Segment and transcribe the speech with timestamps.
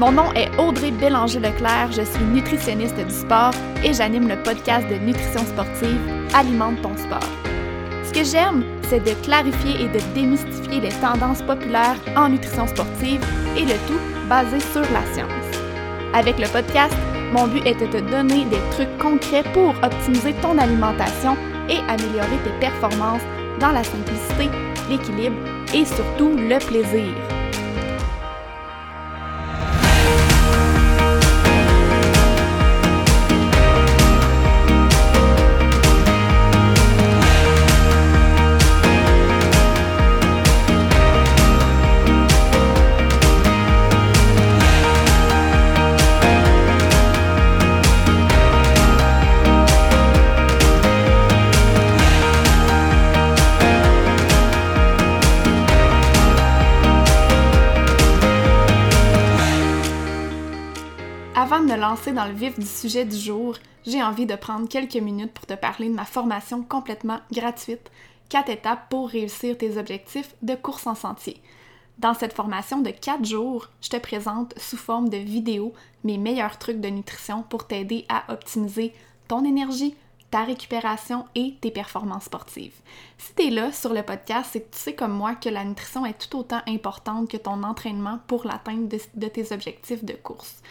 [0.00, 3.52] Mon nom est Audrey Bélanger-Leclerc, je suis nutritionniste du sport
[3.84, 6.00] et j'anime le podcast de nutrition sportive
[6.34, 7.28] Alimente ton sport.
[8.04, 13.22] Ce que j'aime, c'est de clarifier et de démystifier les tendances populaires en nutrition sportive
[13.58, 15.58] et le tout basé sur la science.
[16.14, 16.96] Avec le podcast,
[17.34, 21.36] mon but est de te donner des trucs concrets pour optimiser ton alimentation
[21.68, 23.26] et améliorer tes performances
[23.60, 24.48] dans la simplicité,
[24.88, 25.36] l'équilibre
[25.74, 27.39] et surtout le plaisir.
[62.12, 65.54] Dans le vif du sujet du jour, j'ai envie de prendre quelques minutes pour te
[65.54, 67.90] parler de ma formation complètement gratuite,
[68.30, 71.40] 4 étapes pour réussir tes objectifs de course en sentier.
[71.98, 75.72] Dans cette formation de 4 jours, je te présente sous forme de vidéo
[76.02, 78.92] mes meilleurs trucs de nutrition pour t'aider à optimiser
[79.28, 79.94] ton énergie,
[80.30, 82.80] ta récupération et tes performances sportives.
[83.18, 85.64] Si tu es là sur le podcast, c'est que tu sais comme moi que la
[85.64, 90.62] nutrition est tout autant importante que ton entraînement pour l'atteinte de tes objectifs de course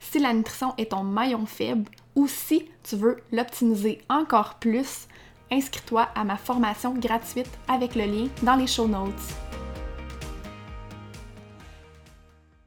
[0.00, 5.06] si la nutrition est ton maillon faible ou si tu veux l'optimiser encore plus,
[5.50, 9.47] inscris-toi à ma formation gratuite avec le lien dans les show notes.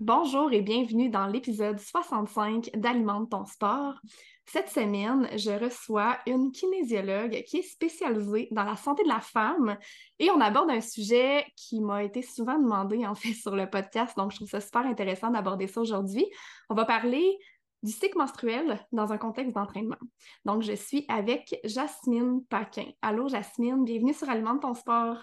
[0.01, 4.01] Bonjour et bienvenue dans l'épisode 65 d'Alimente ton sport.
[4.47, 9.77] Cette semaine, je reçois une kinésiologue qui est spécialisée dans la santé de la femme
[10.17, 14.17] et on aborde un sujet qui m'a été souvent demandé en fait sur le podcast,
[14.17, 16.25] donc je trouve ça super intéressant d'aborder ça aujourd'hui.
[16.71, 17.37] On va parler
[17.83, 19.99] du cycle menstruel dans un contexte d'entraînement.
[20.45, 22.87] Donc, je suis avec Jasmine Paquin.
[23.03, 25.17] Allô, Jasmine, bienvenue sur Alimente ton sport.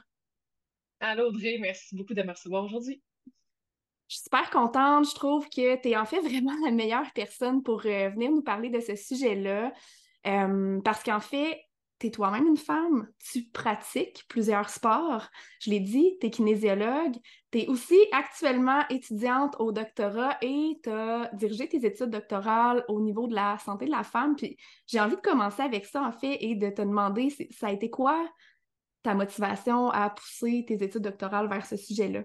[1.01, 3.03] Allô, Audrey, merci beaucoup de me recevoir aujourd'hui.
[4.09, 5.09] Je suis super contente.
[5.09, 8.43] Je trouve que tu es en fait vraiment la meilleure personne pour euh, venir nous
[8.43, 9.73] parler de ce sujet-là.
[10.27, 11.61] Euh, parce qu'en fait,
[11.99, 15.27] tu es toi-même une femme, tu pratiques plusieurs sports.
[15.61, 17.17] Je l'ai dit, tu es kinésiologue,
[17.51, 23.01] tu es aussi actuellement étudiante au doctorat et tu as dirigé tes études doctorales au
[23.01, 24.37] niveau de la santé de la femme.
[24.37, 27.73] Puis j'ai envie de commencer avec ça, en fait, et de te demander, ça a
[27.73, 28.27] été quoi
[29.03, 32.23] ta motivation à pousser tes études doctorales vers ce sujet-là?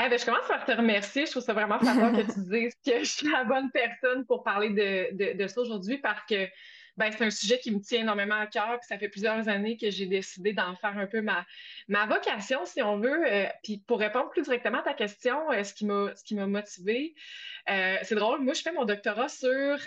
[0.00, 1.26] Eh ben, je commence par te remercier.
[1.26, 4.44] Je trouve ça vraiment flatteur que tu dises que je suis la bonne personne pour
[4.44, 6.46] parler de, de, de ça aujourd'hui parce que
[6.98, 8.76] ben, c'est un sujet qui me tient énormément à cœur.
[8.80, 11.46] Puis ça fait plusieurs années que j'ai décidé d'en faire un peu ma,
[11.86, 13.24] ma vocation, si on veut.
[13.24, 16.34] Euh, puis pour répondre plus directement à ta question, euh, ce qui m'a ce qui
[16.34, 17.14] m'a motivée,
[17.70, 18.40] euh, c'est drôle.
[18.40, 19.78] Moi, je fais mon doctorat sur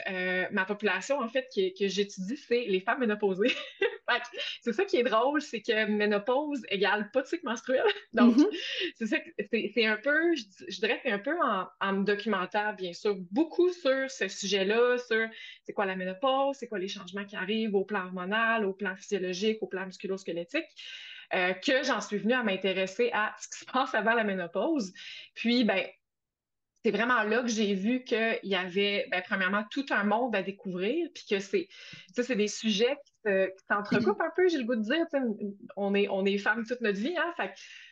[0.52, 3.54] ma population, en fait, que, que j'étudie, c'est les femmes ménopausées.
[4.62, 7.84] c'est ça qui est drôle, c'est que ménopause égale pas de cycle menstruel.
[8.14, 8.94] Donc, mm-hmm.
[8.96, 9.18] c'est ça,
[9.52, 13.16] c'est un peu, je, je dirais que c'est un peu en, en documentaire, bien sûr,
[13.32, 15.28] beaucoup sur ce sujet-là, sur
[15.66, 18.96] c'est quoi la ménopause, c'est quoi les changements qui arrivent au plan hormonal, au plan
[18.96, 20.68] physiologique, au plan musculo-squelettique.
[21.34, 24.92] Euh, que j'en suis venue à m'intéresser à ce qui se passe avant la ménopause.
[25.34, 25.82] Puis, ben,
[26.84, 30.42] c'est vraiment là que j'ai vu qu'il y avait, ben, premièrement, tout un monde à
[30.42, 31.70] découvrir, puis que c'est,
[32.14, 33.32] c'est des sujets qui,
[33.70, 35.06] s'entrecoupent un peu, j'ai le goût de dire.
[35.78, 37.34] On est, on est femmes toute notre vie, hein?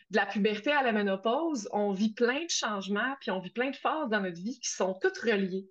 [0.10, 3.70] De la puberté à la ménopause, on vit plein de changements, puis on vit plein
[3.70, 5.70] de phases dans notre vie qui sont toutes reliées.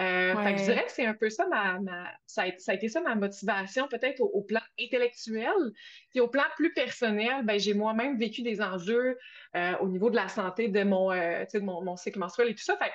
[0.00, 2.72] Euh, fait que je dirais que c'est un peu ça, ma, ma ça, a, ça,
[2.72, 5.54] a, été ça ma motivation, peut-être au, plan intellectuel.
[6.10, 9.16] Puis au plan plus personnel, ben, j'ai moi-même vécu des enjeux
[9.54, 12.54] euh, au niveau de la santé de mon, euh, de mon, mon, cycle menstruel et
[12.54, 12.76] tout ça.
[12.76, 12.90] Fait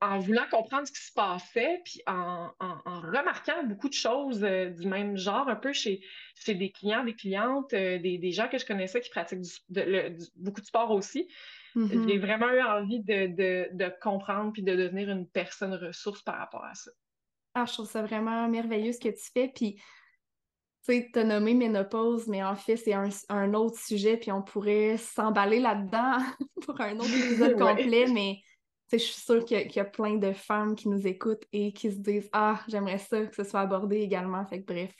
[0.00, 4.44] en voulant comprendre ce qui se passait, puis en, en, en remarquant beaucoup de choses
[4.44, 6.02] euh, du même genre, un peu chez,
[6.34, 9.50] chez des clients, des clientes, euh, des, des, gens que je connaissais qui pratiquent du,
[9.70, 11.28] de, le, du, beaucoup de sport aussi.
[11.76, 12.08] Mm-hmm.
[12.08, 16.38] J'ai vraiment eu envie de, de, de comprendre puis de devenir une personne ressource par
[16.38, 16.90] rapport à ça.
[17.54, 19.48] Ah, je trouve ça vraiment merveilleux ce que tu fais.
[19.54, 19.82] Puis, tu
[20.82, 24.42] sais, tu as nommé ménopause, mais en fait, c'est un, un, autre sujet, puis on
[24.42, 26.18] pourrait s'emballer là-dedans
[26.66, 28.40] pour un autre épisode complet, mais
[28.90, 31.92] je suis sûre qu'il y, y, a plein de femmes qui nous écoutent et qui
[31.92, 34.46] se disent Ah, j'aimerais ça que ce soit abordé également.
[34.46, 34.94] Fait que bref,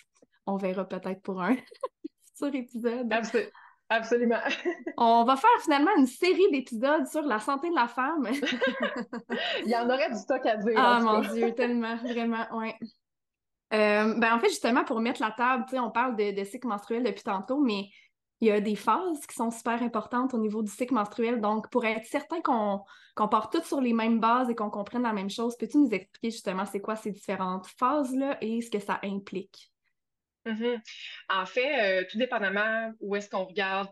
[0.44, 1.56] on verra peut-être pour un
[2.36, 3.10] futur épisode.
[3.10, 3.50] Absolument.
[3.88, 4.40] Absolument.
[4.96, 8.26] On va faire finalement une série d'épisodes sur la santé de la femme.
[9.64, 10.74] Il y en aurait du stock à dire.
[10.76, 12.72] Ah mon Dieu, tellement, vraiment, oui.
[13.72, 17.02] Euh, ben en fait, justement, pour mettre la table, on parle de, de cycle menstruel
[17.02, 17.88] depuis tantôt, mais
[18.40, 21.40] il y a des phases qui sont super importantes au niveau du cycle menstruel.
[21.40, 22.82] Donc, pour être certain qu'on
[23.14, 25.90] qu'on part toutes sur les mêmes bases et qu'on comprenne la même chose, peux-tu nous
[25.90, 29.72] expliquer justement c'est quoi ces différentes phases-là et ce que ça implique?
[30.46, 30.80] Mm-hmm.
[31.28, 33.88] En fait, euh, tout dépendamment où est-ce qu'on regarde,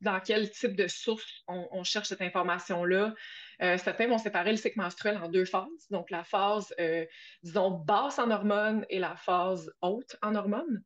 [0.00, 3.14] dans quel type de source on, cherche cette information-là,
[3.62, 5.88] euh, certains vont séparer le cycle menstruel en deux phases.
[5.90, 7.04] Donc, la phase, euh,
[7.42, 10.82] disons, basse en hormones et la phase haute en hormones.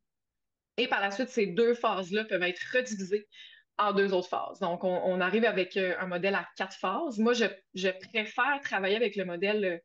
[0.79, 3.29] Et par la suite, ces deux phases-là peuvent être redivisées
[3.77, 4.61] en deux autres phases.
[4.61, 7.19] Donc, on, arrive avec un modèle à quatre phases.
[7.19, 9.83] Moi, je, préfère travailler avec le modèle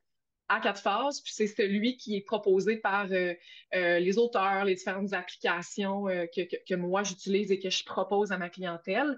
[0.51, 3.33] euh, à quatre phases, puis c'est celui qui est proposé par euh,
[3.71, 9.17] les auteurs, les différentes applications que, moi j'utilise et que je propose à ma clientèle.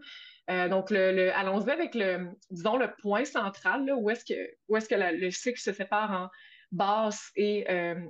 [0.70, 4.96] donc, le, allons-y avec le, disons, le point central, où est-ce que, où est-ce que
[4.96, 6.30] le cycle se sépare en
[6.72, 7.66] basse et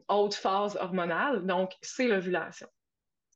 [0.08, 1.46] haute phase hormonale.
[1.46, 2.68] Donc, c'est l'ovulation.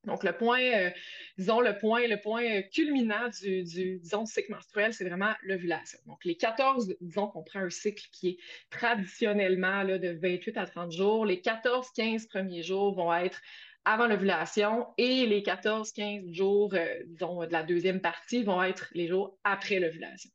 [0.06, 0.89] Donc, le point, euh,
[1.38, 6.00] disons, le point, le point culminant du, cycle menstruel, c'est vraiment l'ovulation.
[6.07, 8.38] Donc, les 14, disons qu'on prend un cycle qui est
[8.71, 13.39] traditionnellement là, de 28 à 30 jours, les 14-15 premiers jours vont être
[13.86, 19.07] avant l'ovulation et les 14-15 jours, euh, disons, de la deuxième partie vont être les
[19.07, 20.31] jours après l'ovulation.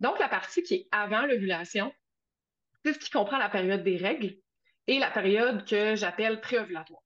[0.00, 1.90] Donc, la partie qui est avant l'ovulation,
[2.84, 4.36] c'est ce qui comprend la période des règles
[4.86, 7.02] et la période que j'appelle préovulatoire.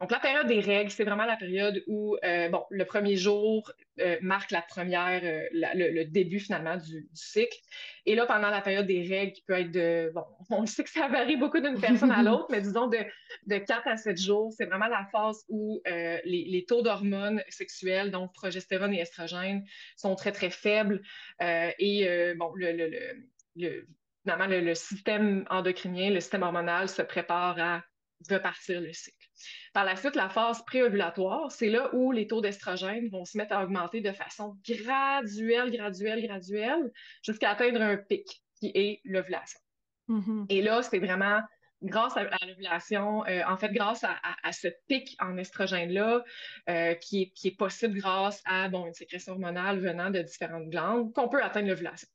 [0.00, 3.72] Donc, la période des règles, c'est vraiment la période où, euh, bon, le premier jour
[4.00, 7.56] euh, marque la première, euh, le, début finalement du, cycle.
[8.04, 10.90] Et là, pendant la période des règles, qui peut être de, bon, on sait que
[10.90, 12.98] ça varie beaucoup d'une personne à l'autre, mais disons de,
[13.46, 18.34] de 4 à 7 jours, c'est vraiment la phase où les, taux d'hormones sexuelles, donc
[18.34, 19.64] progestérone et estrogène,
[19.96, 21.00] sont très, très faibles.
[21.40, 22.90] et, bon, le,
[23.56, 23.86] le
[24.26, 27.84] finalement, le, système endocrinien, le système hormonal se prépare à
[28.28, 29.15] repartir le cycle.
[29.72, 33.54] Par la suite, la phase préovulatoire, c'est là où les taux d'estrogène vont se mettre
[33.54, 36.92] à augmenter de façon graduelle, graduelle, graduelle,
[37.22, 39.60] jusqu'à atteindre un pic, qui est l'ovulation.
[40.08, 40.46] Mm-hmm.
[40.48, 41.40] Et là, c'est vraiment
[41.82, 46.24] grâce à, l'ovulation, euh, en fait, grâce à, ce pic en estrogène-là,
[46.68, 51.28] euh, qui, est, possible grâce à bon, une sécrétion hormonale venant de différentes glandes, qu'on
[51.28, 52.08] peut atteindre l'ovulation.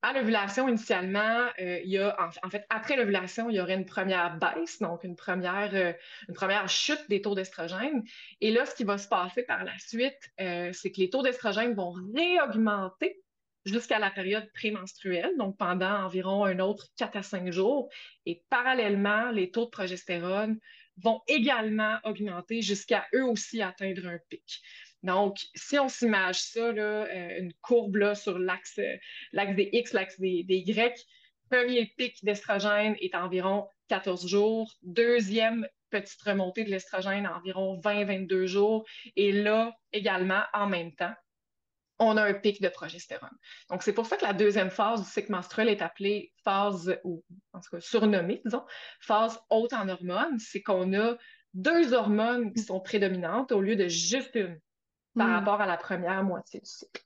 [0.00, 3.84] À l'ovulation, initialement, euh, il y a, en, fait, après l'ovulation, il y aurait une
[3.84, 5.92] première baisse, donc une première, euh,
[6.28, 8.04] une première chute des taux d'estrogène.
[8.40, 11.22] Et là, ce qui va se passer par la suite, euh, c'est que les taux
[11.22, 13.20] d'estrogène vont réaugmenter
[13.64, 17.88] jusqu'à la période prémenstruelle, donc pendant environ un autre 4 à 5 jours.
[18.24, 20.60] Et parallèlement, les taux de progestérone
[20.98, 24.62] vont également augmenter jusqu'à eux aussi atteindre un pic.
[25.02, 30.18] Donc, si on s'image ça, là, euh, une courbe là, sur l'axe des X, l'axe
[30.18, 31.06] des, Y,
[31.50, 38.84] premier pic d'estrogène est environ 14 jours, deuxième petite remontée de l'estrogène environ 20-22 jours,
[39.16, 41.14] et là, également, en même temps,
[42.00, 43.36] on a un pic de progestérone.
[43.70, 47.24] Donc, c'est pour ça que la deuxième phase du cycle menstruel est appelée phase, ou
[47.52, 48.64] en tout cas surnommée, disons,
[49.00, 50.38] phase haute en hormones.
[50.38, 51.16] C'est qu'on a
[51.54, 54.60] deux hormones qui sont prédominantes au lieu de juste une
[55.18, 55.32] par hmm.
[55.32, 57.02] rapport à la première moitié du cycle.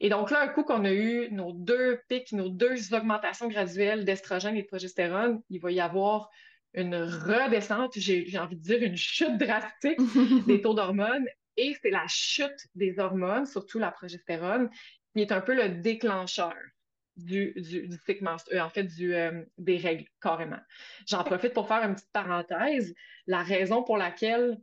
[0.00, 4.04] Et donc là, un coup qu'on a eu nos deux pics, nos deux augmentations graduelles
[4.04, 6.30] d'estrogène et de progestérone, il va y avoir
[6.74, 9.98] une redescente, j'ai envie de dire une chute drastique
[10.46, 11.26] des taux d'hormones.
[11.56, 14.70] Et c'est la chute des hormones, surtout la progestérone,
[15.12, 16.54] qui est un peu le déclencheur
[17.16, 20.60] du, du, cycle menstruel, euh, en fait, du, euh, des règles, carrément.
[21.08, 22.94] J'en profite pour faire une petite parenthèse.
[23.26, 24.58] La raison pour laquelle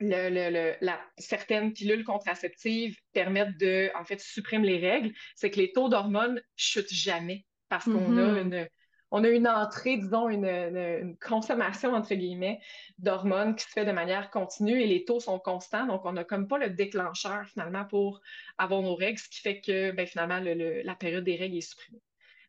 [0.00, 5.72] le, la, certaines pilules contraceptives permettent de, en fait, supprimer les règles, c'est que les
[5.72, 8.40] taux d'hormones chutent jamais parce qu'on a mm-hmm.
[8.40, 8.68] une,
[9.12, 12.60] on a une entrée, disons, une, une, consommation, entre guillemets,
[12.98, 15.86] d'hormones qui se fait de manière continue et les taux sont constants.
[15.86, 18.20] Donc, on n'a comme pas le déclencheur, finalement, pour
[18.58, 21.60] avoir nos règles, ce qui fait que, ben, finalement, le, la période des règles est
[21.60, 22.00] supprimée.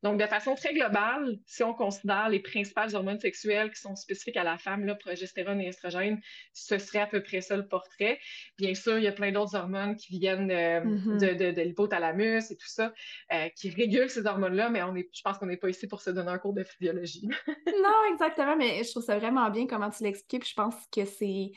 [0.03, 4.37] Donc, de façon très globale, si on considère les principales hormones sexuelles qui sont spécifiques
[4.37, 6.19] à la femme, là, progestérone et estrogène,
[6.53, 8.19] ce serait à peu près ça le portrait.
[8.57, 11.37] Bien sûr, il y a plein d'autres hormones qui viennent euh, mm-hmm.
[11.37, 12.93] de, de, l'hypothalamus et tout ça,
[13.33, 16.01] euh, qui régulent ces hormones-là, mais on est, je pense qu'on n'est pas ici pour
[16.01, 17.27] se donner un cours de physiologie.
[17.67, 21.05] non, exactement, mais je trouve ça vraiment bien comment tu l'expliques, puis je pense que
[21.05, 21.51] c'est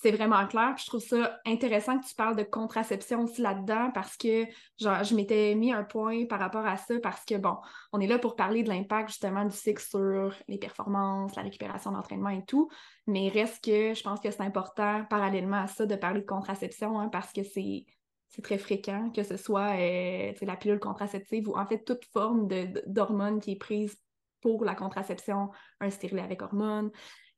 [0.00, 0.76] c'est vraiment clair.
[0.78, 4.44] je trouve ça intéressant que tu parles de contraception aussi là-dedans parce que
[4.80, 7.56] genre, je m'étais mis un point par rapport à ça parce que, bon,
[7.92, 11.90] on est là pour parler de l'impact justement du cycle sur les performances, la récupération
[11.90, 12.68] d'entraînement et tout.
[13.08, 17.00] Mais reste que je pense que c'est important, parallèlement à ça, de parler de contraception
[17.00, 17.84] hein, parce que c'est
[18.28, 22.46] c'est très fréquent, que ce soit euh, la pilule contraceptive ou en fait toute forme
[22.86, 23.96] d'hormone qui est prise
[24.42, 25.50] pour la contraception,
[25.80, 26.90] un stérilet avec hormones,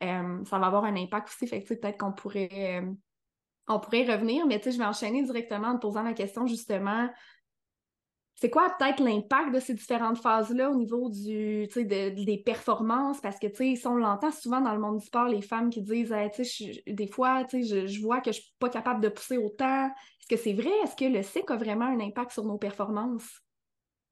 [0.03, 1.47] euh, ça va avoir un impact aussi.
[1.47, 6.03] Fait peut-être qu'on pourrait euh, pourrait revenir, mais je vais enchaîner directement en te posant
[6.03, 7.09] la question justement.
[8.35, 13.21] C'est quoi peut-être l'impact de ces différentes phases-là au niveau du, des performances?
[13.21, 16.15] Parce que, tu on l'entend souvent dans le monde du sport, les femmes qui disent,
[16.87, 19.89] des fois, je, je vois que je suis pas capable de pousser autant.
[19.89, 20.73] Est-ce que c'est vrai?
[20.83, 23.43] Est-ce que le cycle a vraiment un impact sur nos performances?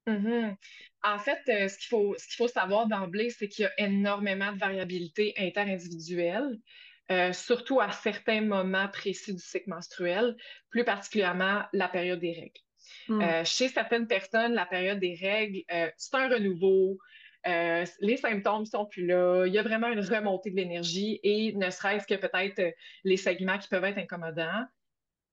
[0.09, 0.55] Mm-hmm.
[1.03, 3.71] En fait, euh, ce qu'il faut, ce qu'il faut savoir d'emblée, c'est qu'il y a
[3.77, 6.59] énormément de variabilité interindividuelle.
[7.11, 10.35] Euh, surtout à certains moments précis du cycle menstruel,
[10.69, 12.61] plus particulièrement la période des règles.
[13.07, 13.21] Hmm.
[13.21, 15.63] Euh, chez certaines personnes, la période des règles,
[15.97, 16.99] c'est un renouveau.
[17.45, 19.45] les symptômes sont plus là.
[19.47, 23.57] Il y a vraiment une remontée de l'énergie et ne serait-ce que peut-être les segments
[23.57, 24.65] qui peuvent être incommodants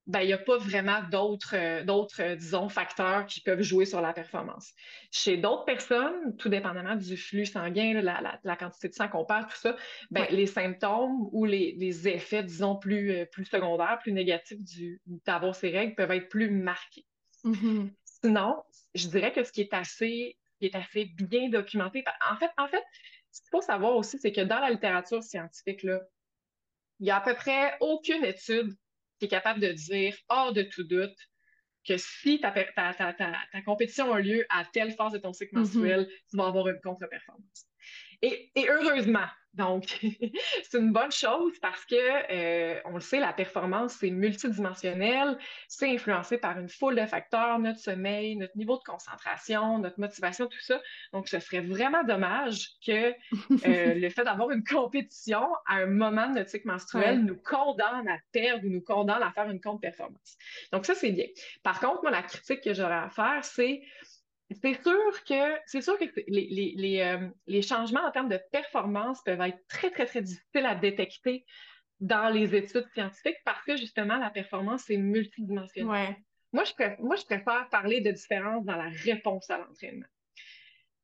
[0.07, 3.87] ben, il n'y a pas vraiment d'autres, euh, d'autres, euh, disons, facteurs qui peuvent jouer
[3.87, 4.73] sur la performance.
[5.11, 9.49] Chez d'autres personnes, tout dépendamment du flux sanguin, la, la, quantité de sang qu'on perd,
[9.49, 9.77] tout ça,
[10.13, 15.01] ben, les symptômes ou les, les, effets, disons, plus, euh, plus secondaires, plus négatifs du,
[15.27, 17.05] d'avoir ces règles peuvent être plus marqués.
[17.45, 17.91] Mm-hmm.
[18.05, 18.63] Sinon,
[18.95, 22.69] je dirais que ce qui est assez, qui est assez bien documenté, en fait, en
[22.69, 22.83] fait,
[23.33, 26.01] ce qu'il faut savoir aussi, c'est que dans la littérature scientifique, là,
[27.01, 28.73] il n'y a à peu près aucune étude
[29.19, 31.17] tu es capable de dire hors de tout doute
[31.87, 35.55] que si ta, ta, ta, ta, compétition a lieu à telle phase de ton cycle
[35.55, 35.61] mm-hmm.
[35.61, 37.67] menstruel, tu vas avoir une contre-performance.
[38.23, 39.85] Et, et, heureusement, donc,
[40.63, 45.91] c'est une bonne chose parce que, euh, on le sait, la performance, c'est multidimensionnel, c'est
[45.91, 50.61] influencé par une foule de facteurs, notre sommeil, notre niveau de concentration, notre motivation, tout
[50.61, 50.81] ça.
[51.13, 53.15] Donc, ce serait vraiment dommage que euh,
[53.95, 58.19] le fait d'avoir une compétition à un moment de notre cycle menstruel nous condamne à
[58.33, 60.37] perdre ou nous condamne à faire une contre-performance.
[60.71, 61.27] Donc, ça, c'est bien.
[61.63, 63.83] Par contre, moi, la critique que j'aurais à faire, c'est
[64.51, 69.41] c'est sûr que c'est sûr que les, euh, les, changements en termes de performance peuvent
[69.41, 71.45] être très, très, très difficiles à détecter
[71.99, 76.17] dans les études scientifiques parce que justement, la performance est multidimensionnelle.
[76.53, 80.07] Moi, je préfère, moi, je préfère parler de différence dans la réponse à l'entraînement.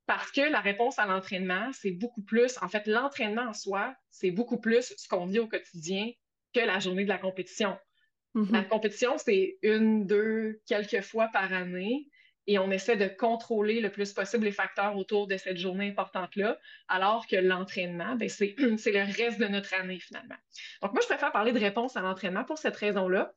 [0.07, 4.31] Parce que la réponse à l'entraînement, c'est beaucoup plus, en fait, l'entraînement en soi, c'est
[4.31, 6.11] beaucoup plus ce qu'on vit au quotidien
[6.55, 7.77] que la journée de la compétition.
[8.35, 8.53] Mm-hmm.
[8.53, 12.09] La compétition, c'est une, deux, quelques fois par année
[12.47, 16.59] et on essaie de contrôler le plus possible les facteurs autour de cette journée importante-là,
[16.89, 20.37] alors que l'entraînement, ben, c'est, le reste de notre année finalement.
[20.83, 23.33] Donc moi, je préfère parler de réponse à l'entraînement pour cette raison-là.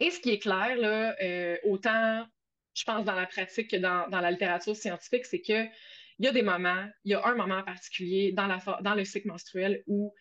[0.00, 2.26] Et ce qui est clair, là, euh, autant,
[2.74, 5.70] je pense, dans la pratique que dans, la littérature scientifique, c'est qu'il
[6.18, 9.04] y a des moments, il y a un moment en particulier dans, la, dans le
[9.04, 10.14] cycle menstruel où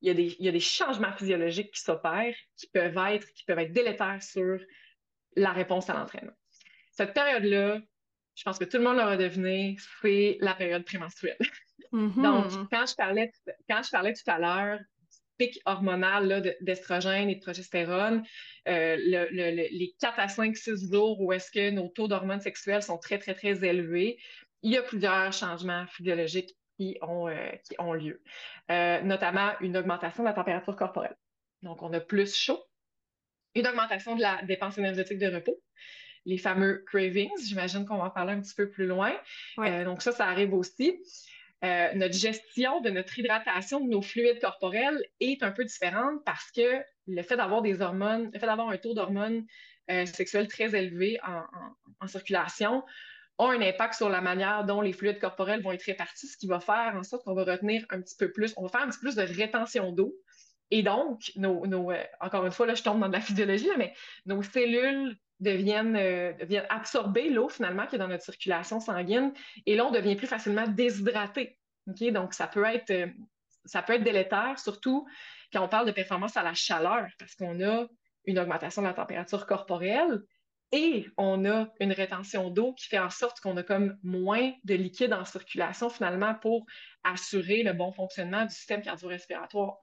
[0.00, 3.32] il y, a des, il y a des changements physiologiques qui s'opèrent, qui peuvent être,
[3.34, 4.58] qui peuvent être délétères sur
[5.36, 6.32] la réponse à l'entraînement.
[7.02, 7.80] Cette période-là,
[8.36, 11.36] je pense que tout le monde l'aura deviné, c'est la période prémenstruelle.
[11.92, 12.22] Mm-hmm.
[12.22, 13.32] Donc, quand je parlais,
[13.68, 14.78] quand je parlais tout à l'heure
[15.36, 18.22] pic hormonal d'estrogène et de progestérone,
[18.68, 22.98] euh, les 4 à 5, 6 jours où est-ce que nos taux d'hormones sexuelles sont
[22.98, 24.18] très, très, très élevés,
[24.62, 28.22] il y a plusieurs changements physiologiques qui ont, euh, qui ont lieu,
[28.70, 31.16] euh, notamment une augmentation de la température corporelle.
[31.62, 32.62] Donc, on a plus chaud,
[33.56, 35.60] une augmentation de la dépense énergétique de repos,
[36.24, 37.30] les fameux cravings.
[37.42, 39.12] J'imagine qu'on va en parler un petit peu plus loin.
[39.58, 41.02] Euh, donc ça, ça arrive aussi.
[41.64, 46.50] Euh, notre gestion de notre hydratation de nos fluides corporels est un peu différente parce
[46.50, 49.44] que le fait d'avoir des hormones, le fait d'avoir un taux d'hormones
[49.90, 52.82] euh, sexuelles très élevé en, circulation
[53.38, 56.48] a un impact sur la manière dont les fluides corporels vont être répartis, ce qui
[56.48, 58.88] va faire en sorte qu'on va retenir un petit peu plus, on va faire un
[58.88, 60.12] petit peu plus de rétention d'eau.
[60.72, 63.94] Et donc, nos, encore une fois, là, je tombe dans de la physiologie, mais
[64.26, 66.32] nos cellules deviennent, euh,
[66.68, 69.32] absorber l'eau finalement qui est dans notre circulation sanguine
[69.66, 71.58] et là, on devient plus facilement déshydraté.
[71.86, 73.08] Donc, ça peut, être, euh,
[73.64, 75.06] ça peut être délétère, surtout
[75.52, 77.86] quand on parle de performance à la chaleur, parce qu'on a
[78.24, 80.22] une augmentation de la température corporelle
[80.70, 84.74] et on a une rétention d'eau qui fait en sorte qu'on a comme moins de
[84.74, 86.64] liquide en circulation finalement pour
[87.04, 89.78] assurer le bon fonctionnement du système cardio-respiratoire.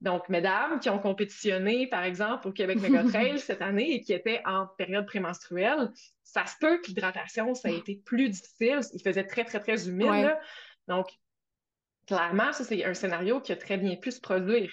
[0.00, 4.12] Donc, mesdames qui ont compétitionné, par exemple, au Québec Mega Trail cette année et qui
[4.12, 5.90] étaient en période prémenstruelle,
[6.22, 8.80] ça se peut que l'hydratation, ça a été plus difficile.
[8.92, 10.36] Il faisait très, très, très humide.
[10.86, 11.08] Donc,
[12.06, 14.70] clairement, ça, c'est un scénario qui a très bien pu se produire.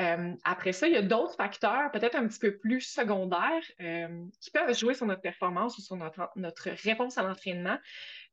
[0.00, 4.26] Euh, après ça, il y a d'autres facteurs, peut-être un petit peu plus secondaires, euh,
[4.40, 7.78] qui peuvent jouer sur notre performance ou sur notre, notre réponse à l'entraînement.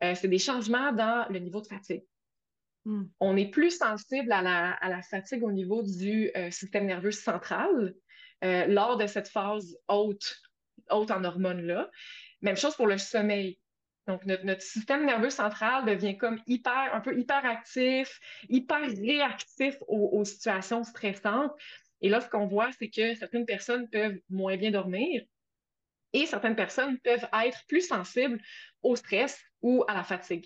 [0.03, 2.03] Euh, c'est des changements dans le niveau de fatigue.
[2.85, 3.05] Hmm.
[3.19, 7.95] On est plus sensible à la, fatigue au niveau du euh, système nerveux central
[8.43, 10.41] euh, lors de cette phase haute,
[10.91, 11.89] haute en hormones-là.
[12.41, 13.59] Même chose pour le sommeil.
[14.07, 21.51] Donc, notre, système nerveux central devient comme un peu hyperactif, hyper réactif aux, situations stressantes.
[22.01, 25.23] Et là, ce qu'on voit, c'est que certaines personnes peuvent moins bien dormir
[26.15, 28.39] et certaines personnes peuvent être plus sensibles
[28.83, 30.45] au stress ou à la fatigue.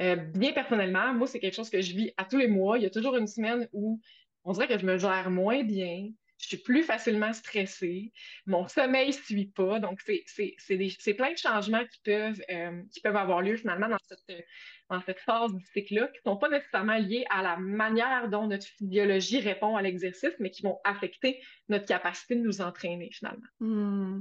[0.00, 2.76] Euh, bien personnellement, moi, c'est quelque chose que je vis à tous les mois.
[2.76, 3.98] Il y a toujours une semaine où
[4.44, 8.12] on dirait que je me gère moins bien, je suis plus facilement stressée,
[8.44, 9.80] mon sommeil ne suit pas.
[9.80, 14.44] Donc, c'est plein de changements qui peuvent, euh, qui peuvent avoir lieu finalement dans cette,
[14.90, 18.46] dans cette phase du cycle-là, qui ne sont pas nécessairement liés à la manière dont
[18.46, 23.48] notre physiologie répond à l'exercice, mais qui vont affecter notre capacité de nous entraîner finalement.
[23.60, 24.20] Hmm.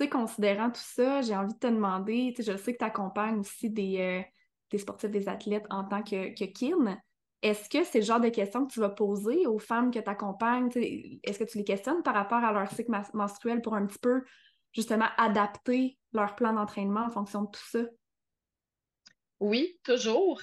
[0.00, 3.70] Sais, considérant tout ça, j'ai envie de te demander, je sais que tu accompagnes aussi
[3.70, 4.22] des, euh,
[4.70, 6.98] des sportifs, des athlètes en tant que, que kin.
[7.42, 10.08] Est-ce que c'est le genre de questions que tu vas poser aux femmes que tu
[10.08, 10.70] accompagnes?
[11.24, 14.22] Est-ce que tu les questionnes par rapport à leur cycle menstruel pour un petit peu
[14.72, 17.80] justement adapter leur plan d'entraînement en fonction de tout ça?
[19.40, 20.40] Oui, toujours.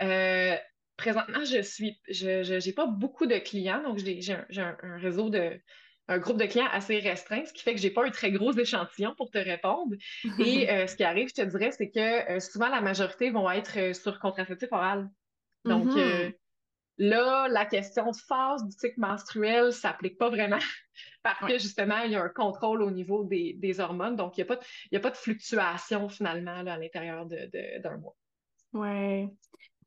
[0.00, 0.56] Euh,
[0.96, 5.60] présentement, je suis, je n'ai pas beaucoup de clients, donc j'ai un, réseau de,
[6.08, 8.52] un groupe de clients assez restreint, ce qui fait que j'ai pas un très gros
[8.52, 9.94] échantillon pour te répondre.
[10.38, 13.50] Et euh, ce qui arrive, je te dirais, c'est que euh, souvent la majorité vont
[13.50, 15.10] être sur contraceptif oral.
[15.64, 16.34] Donc, mm-hmm.
[17.00, 20.58] Là, la question de phase du cycle menstruel s'applique pas vraiment
[21.22, 24.16] parce que justement, il y a un contrôle au niveau des, hormones.
[24.16, 28.16] Donc, il n'y a, pas de, a pas de fluctuation finalement à l'intérieur d'un mois.
[28.72, 29.28] Oui.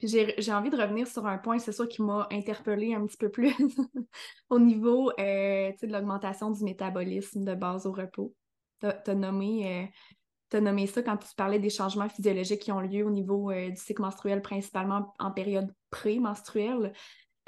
[0.03, 3.29] J'ai envie de revenir sur un point, c'est sûr, qui m'a interpellée un petit peu
[3.29, 3.53] plus
[4.49, 8.33] au niveau euh, de l'augmentation du métabolisme de base au repos.
[8.79, 9.91] Tu as, nommé
[10.57, 13.69] as nommé ça quand tu parlais des changements physiologiques qui ont lieu au niveau euh,
[13.69, 16.93] du cycle menstruel, principalement en période pré-menstruelle.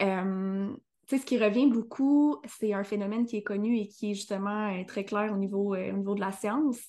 [0.02, 0.74] Euh,
[1.10, 4.84] ce qui revient beaucoup, c'est un phénomène qui est connu et qui est justement euh,
[4.86, 6.80] très clair au niveau, au niveau de la science.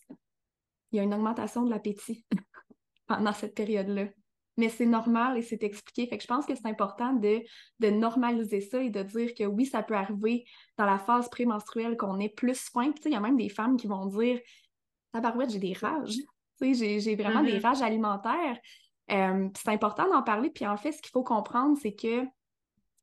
[0.92, 2.24] Il y a une augmentation de l'appétit
[3.06, 4.06] pendant cette période-là.
[4.56, 6.06] Mais c'est normal et c'est expliqué.
[6.06, 7.42] Fait que je pense que c'est important de,
[7.80, 10.44] de, normaliser ça et de dire que oui, ça peut arriver
[10.76, 12.92] dans la phase prémenstruelle qu'on ait plus faim.
[13.04, 14.40] il y a même des femmes qui vont dire
[15.12, 16.18] tabarouette, j'ai des rages.
[16.60, 17.62] J'ai vraiment des mm-hmm.
[17.62, 18.58] rages alimentaires.
[19.10, 20.50] Euh, c'est important d'en parler.
[20.50, 22.24] Puis en fait, ce qu'il faut comprendre, c'est que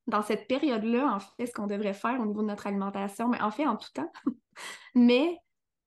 [0.06, 3.40] dans cette période-là, en fait, ce qu'on devrait faire au niveau de notre alimentation, mais
[3.40, 4.10] en fait, en tout temps,
[4.94, 5.38] mais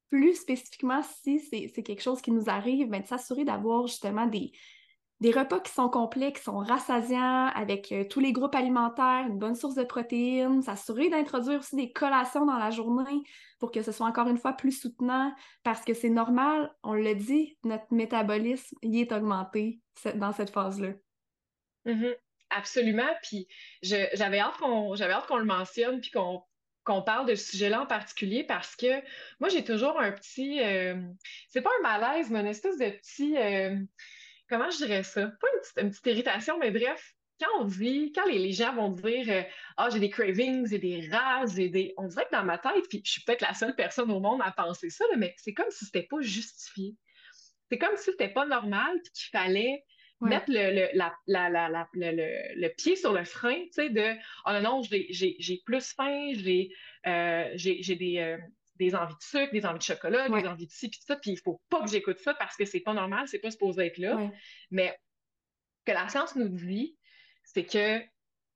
[0.09, 4.51] plus spécifiquement, si c'est quelque chose qui nous arrive, ben, de s'assurer d'avoir justement des,
[5.21, 9.39] des repas qui sont complets, qui sont rassasiants, avec euh, tous les groupes alimentaires, une
[9.39, 13.23] bonne source de protéines, s'assurer d'introduire aussi des collations dans la journée
[13.59, 17.15] pour que ce soit encore une fois plus soutenant, parce que c'est normal, on le
[17.15, 19.79] dit, notre métabolisme y est augmenté
[20.15, 20.89] dans cette phase-là.
[21.85, 22.15] Mm-hmm.
[22.49, 23.09] Absolument.
[23.23, 23.47] Puis
[23.81, 29.01] j'avais hâte qu'on le mentionne, puis qu'on parle de ce sujet-là en particulier parce que
[29.39, 30.61] moi, j'ai toujours un petit.
[30.61, 31.01] Euh,
[31.47, 33.37] c'est pas un malaise, mais une espèce de petit.
[33.37, 33.77] Euh,
[34.49, 35.27] comment je dirais ça?
[35.27, 35.47] Pas
[35.81, 39.43] une petite, irritation, mais bref, quand on dit, quand les, gens vont dire euh,
[39.77, 41.93] Ah, j'ai des cravings, j'ai des rages, j'ai des.
[41.97, 44.41] On dirait que dans ma tête, puis je suis peut-être la seule personne au monde
[44.43, 46.95] à penser ça, mais c'est comme si c'était pas justifié.
[47.69, 49.83] C'est comme si c'était pas normal, puis qu'il fallait
[50.21, 50.89] mettre le,
[51.25, 54.13] le, pied sur le frein, tu sais, de
[54.45, 56.71] Oh non, non, j'ai plus faim, j'ai
[57.07, 58.17] euh, des.
[58.19, 58.37] Euh,
[58.75, 61.31] des envies de sucre, des envies de chocolat, des envies de ci, puis ça, puis
[61.31, 63.97] il faut pas que j'écoute ça parce que c'est pas normal, c'est pas supposé être
[63.97, 64.29] là.
[64.71, 64.97] Mais
[65.79, 66.97] ce que la science nous dit,
[67.43, 68.01] c'est que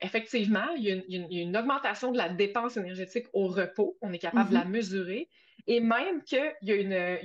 [0.02, 4.50] effectivement, il y, a une, augmentation de la dépense énergétique au repos, on est capable
[4.50, 4.70] de la mm-hmm.
[4.70, 5.30] mesurer,
[5.68, 6.72] et même qu'il y, y,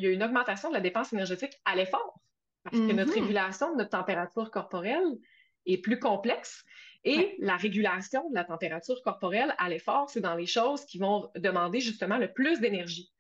[0.07, 2.21] a une augmentation de la dépense énergétique à l'effort,
[2.65, 3.21] parce que notre mm-hmm.
[3.21, 5.19] régulation de notre température corporelle
[5.67, 6.65] est plus complexe.
[7.05, 11.31] Et la régulation de la température corporelle à l'effort, c'est dans les choses qui vont
[11.37, 13.13] demander justement le plus d'énergie.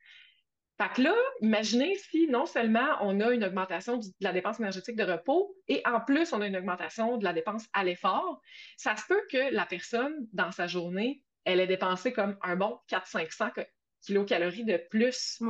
[0.77, 4.97] Fait que là, imaginez si non seulement on a une augmentation de la dépense énergétique
[4.97, 8.40] de repos et en plus on a une augmentation de la dépense à l'effort,
[8.77, 12.79] ça se peut que la personne, dans sa journée, elle ait dépensé comme un bon
[12.90, 13.66] 400-500
[14.01, 15.40] kilocalories de plus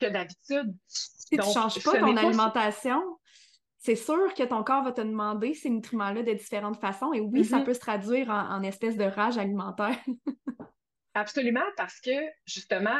[0.00, 0.74] que d'habitude.
[0.86, 3.02] Si tu ne changes pas ton alimentation,
[3.84, 7.12] c'est sûr que ton corps va te demander ces nutriments-là de différentes façons.
[7.12, 7.64] Et oui, ça mm-hmm.
[7.64, 9.98] peut se traduire en, espèce de rage alimentaire.
[11.14, 12.10] Absolument, parce que
[12.46, 12.98] justement,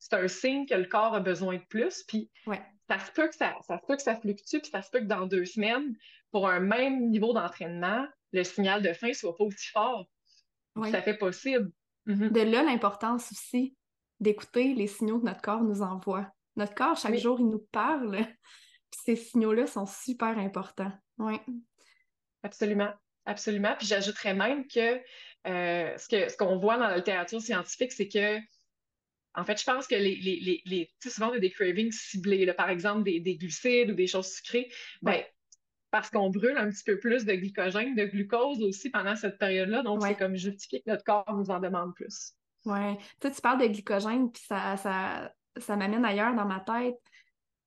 [0.00, 2.02] c'est un signe que le corps a besoin de plus.
[2.08, 2.28] Puis
[2.88, 5.26] ça se peut que ça, ça que ça fluctue, puis ça se peut que dans
[5.26, 5.94] deux semaines,
[6.32, 10.04] pour un même niveau d'entraînement, le signal de faim ne soit pas aussi fort.
[10.90, 11.70] Ça fait possible.
[12.08, 12.32] Mm-hmm.
[12.32, 13.76] De là l'importance aussi
[14.18, 16.26] d'écouter les signaux que notre corps nous envoie.
[16.56, 18.26] Notre corps, chaque jour, il nous parle
[19.04, 20.92] ces signaux-là sont super importants.
[21.18, 21.36] Oui.
[22.42, 22.92] Absolument.
[23.26, 23.74] Absolument.
[23.78, 25.00] Puis j'ajouterais même que
[25.46, 28.38] euh, ce qu'on voit dans la littérature scientifique, c'est que,
[29.34, 32.70] en fait, je pense que les, les, les, souvent, on a des cravings ciblés, par
[32.70, 34.70] exemple des, glucides ou des choses sucrées.
[35.02, 35.22] Ben,
[35.90, 39.82] parce qu'on brûle un petit peu plus de glycogène, de glucose aussi pendant cette période-là.
[39.82, 42.34] Donc, c'est comme justifié que notre corps nous en demande plus.
[42.64, 42.96] Ouais.
[43.20, 46.96] Tu sais, tu parles de glycogène, puis ça, ça, ça m'amène ailleurs dans ma tête.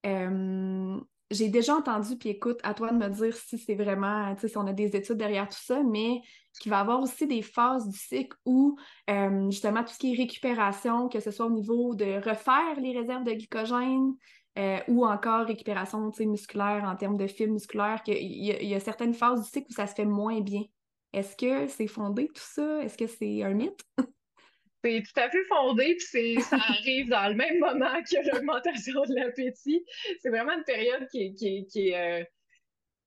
[0.06, 1.00] Euh,
[1.32, 4.48] j'ai déjà entendu, puis écoute, à toi de me dire si c'est vraiment, tu sais,
[4.48, 6.22] si on a des études derrière tout ça, mais
[6.60, 8.78] qu'il va y avoir aussi des phases du cycle où,
[9.10, 12.98] euh, justement, tout ce qui est récupération, que ce soit au niveau de refaire les
[12.98, 14.14] réserves de glycogène,
[14.58, 19.44] euh, ou encore récupération musculaire en termes de fibres musculaires, qu'il y, a certaines phases
[19.44, 20.64] du cycle où ça se fait moins bien.
[21.14, 22.84] Est-ce que c'est fondé tout ça?
[22.84, 23.84] Est-ce que c'est un mythe?
[24.84, 29.16] C'est tout à fait fondé, puis ça arrive dans le même moment que l'augmentation de
[29.16, 29.84] l'appétit.
[30.22, 31.34] C'est vraiment une période qui est.
[31.34, 32.24] Qui qui euh,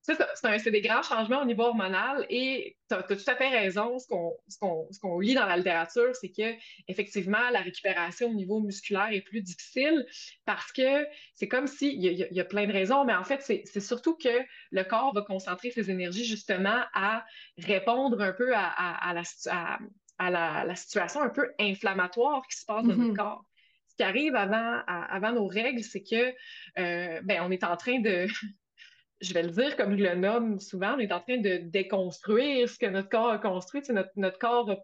[0.02, 3.98] c'est des grands changements au niveau hormonal et tu as, tout à fait raison.
[3.98, 6.54] Ce qu'on lit dans la littérature, c'est que
[6.88, 10.06] effectivement la récupération au niveau musculaire est plus difficile
[10.44, 13.42] parce que c'est comme si, il y, y, a plein de raisons, mais en fait,
[13.42, 17.24] c'est surtout que le corps va concentrer ses énergies justement à
[17.58, 19.78] répondre un peu à la, à,
[20.20, 23.16] à la, situation un peu inflammatoire qui se passe dans notre mm-hmm.
[23.16, 23.44] corps.
[23.88, 26.34] Ce qui arrive avant, avant nos règles, c'est que
[26.78, 28.26] euh, ben, on est en train de,
[29.22, 32.68] je vais le dire comme je le nomme souvent, on est en train de déconstruire
[32.68, 33.82] ce que notre corps a construit.
[33.88, 34.76] notre, notre corps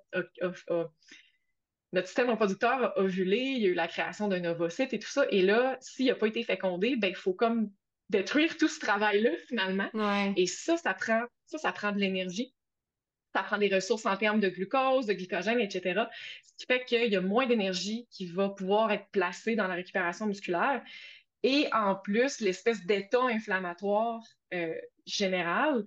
[1.93, 5.09] notre système reproducteur a ovulé, il y a eu la création d'un ovocyte et tout
[5.09, 5.25] ça.
[5.31, 7.71] Et là, s'il n'a pas été fécondé, ben, il faut comme
[8.09, 9.89] détruire tout ce travail-là, finalement.
[10.37, 12.56] Et ça, ça prend, ça, ça prend de l'énergie
[13.37, 16.05] ça prend des ressources en termes de glucose, de glycogène, etc.
[16.43, 19.75] Ce qui fait qu'il y a moins d'énergie qui va pouvoir être placée dans la
[19.75, 20.83] récupération musculaire.
[21.43, 24.23] Et en plus, l'espèce d'état inflammatoire
[24.55, 25.85] euh, général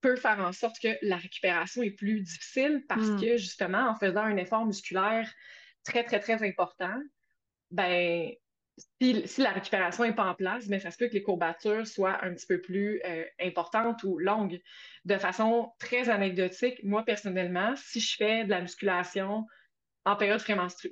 [0.00, 3.20] peut faire en sorte que la récupération est plus difficile parce hmm.
[3.20, 5.32] que justement, en faisant un effort musculaire
[5.84, 7.00] très, très, très important,
[7.70, 8.32] ben,
[9.00, 12.24] si, la récupération n'est pas en place, mais ça se peut que les courbatures soient
[12.24, 14.60] un petit peu plus euh, importantes ou longues.
[15.04, 19.46] De façon très anecdotique, moi personnellement, si je fais de la musculation
[20.04, 20.42] en période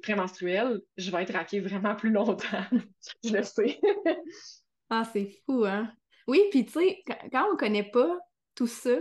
[0.03, 2.65] prémenstruelle, je vais être raquée vraiment plus longtemps.
[3.25, 3.81] je le sais.
[4.91, 5.93] ah, c'est fou, hein?
[6.27, 8.19] Oui, puis tu sais, quand on ne connaît pas
[8.55, 8.97] tout ça,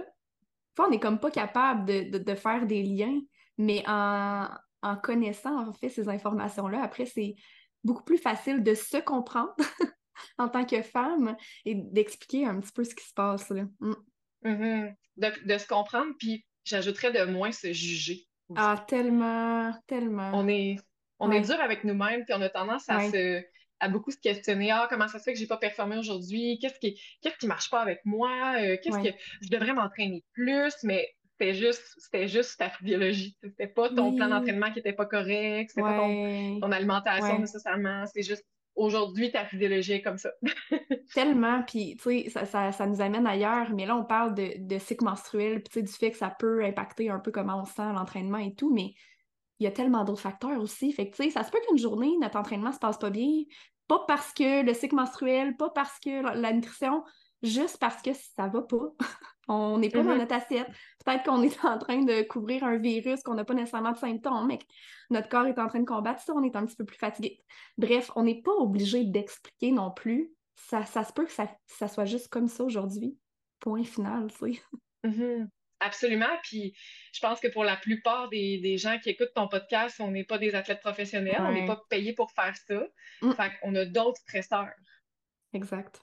[0.78, 3.20] on n'est comme pas capable de, faire des liens,
[3.58, 4.48] mais en,
[4.82, 7.36] en connaissant en fait ces informations-là, après, c'est
[7.86, 9.56] beaucoup plus facile de se comprendre
[10.38, 13.50] en tant que femme et d'expliquer un petit peu ce qui se passe.
[13.50, 13.64] Là.
[13.80, 13.96] Mm.
[14.44, 14.96] Mm-hmm.
[15.18, 18.28] de, se comprendre, puis j'ajouterais de moins se juger.
[18.56, 20.32] Ah, tellement, tellement.
[20.34, 20.76] On est,
[21.20, 23.44] on est dur avec nous-mêmes, puis on a tendance à se
[23.82, 26.58] à beaucoup se questionner ah comment ça se fait que j'ai pas performé aujourd'hui?
[26.62, 28.56] Qu'est-ce qui qu'est-ce qui marche pas avec moi?
[28.60, 30.74] Euh, qu'est-ce que je devrais m'entraîner plus?
[30.84, 33.36] Mais c'était juste, c'était juste ta biologie.
[33.44, 38.06] C'était pas ton plan d'entraînement qui était pas correct, c'était pas ton, alimentation nécessairement.
[38.06, 38.46] C'est juste
[38.76, 40.32] aujourd'hui, ta physiologie est comme ça.
[41.14, 45.04] Tellement, puis tu sais, ça, nous amène ailleurs, mais là, on parle de, de cycle
[45.04, 48.54] menstruel, puis du fait que ça peut impacter un peu comment on sent l'entraînement et
[48.56, 48.94] tout, mais
[49.60, 50.92] il y a tellement d'autres facteurs aussi.
[50.94, 53.44] Fait que tu sais, ça se peut qu'une journée, notre entraînement se passe pas bien,
[53.88, 57.04] pas parce que le cycle menstruel, pas parce que la nutrition,
[57.44, 58.94] juste parce que ça va pas.
[59.48, 60.18] on n'est pas dans mm-hmm.
[60.18, 60.68] notre assiette.
[61.04, 64.48] Peut-être qu'on est en train de couvrir un virus, qu'on n'a pas nécessairement de symptômes,
[64.48, 64.60] mais
[65.10, 67.40] notre corps est en train de combattre ça, on est un petit peu plus fatigué.
[67.78, 70.32] Bref, on n'est pas obligé d'expliquer non plus.
[70.56, 73.18] Ça, ça se peut que ça, ça soit juste comme ça aujourd'hui.
[73.60, 74.62] Point final, tu sais.
[75.04, 75.48] Mm-hmm.
[75.82, 76.38] Absolument.
[76.44, 76.74] Puis
[77.14, 80.38] je pense que pour la plupart des, gens qui écoutent ton podcast, on n'est pas
[80.38, 82.88] des athlètes professionnels, on n'est pas payé pour faire ça.
[83.22, 83.32] Mm.
[83.34, 84.74] Fait qu'on a d'autres stresseurs.
[85.54, 86.02] Exact.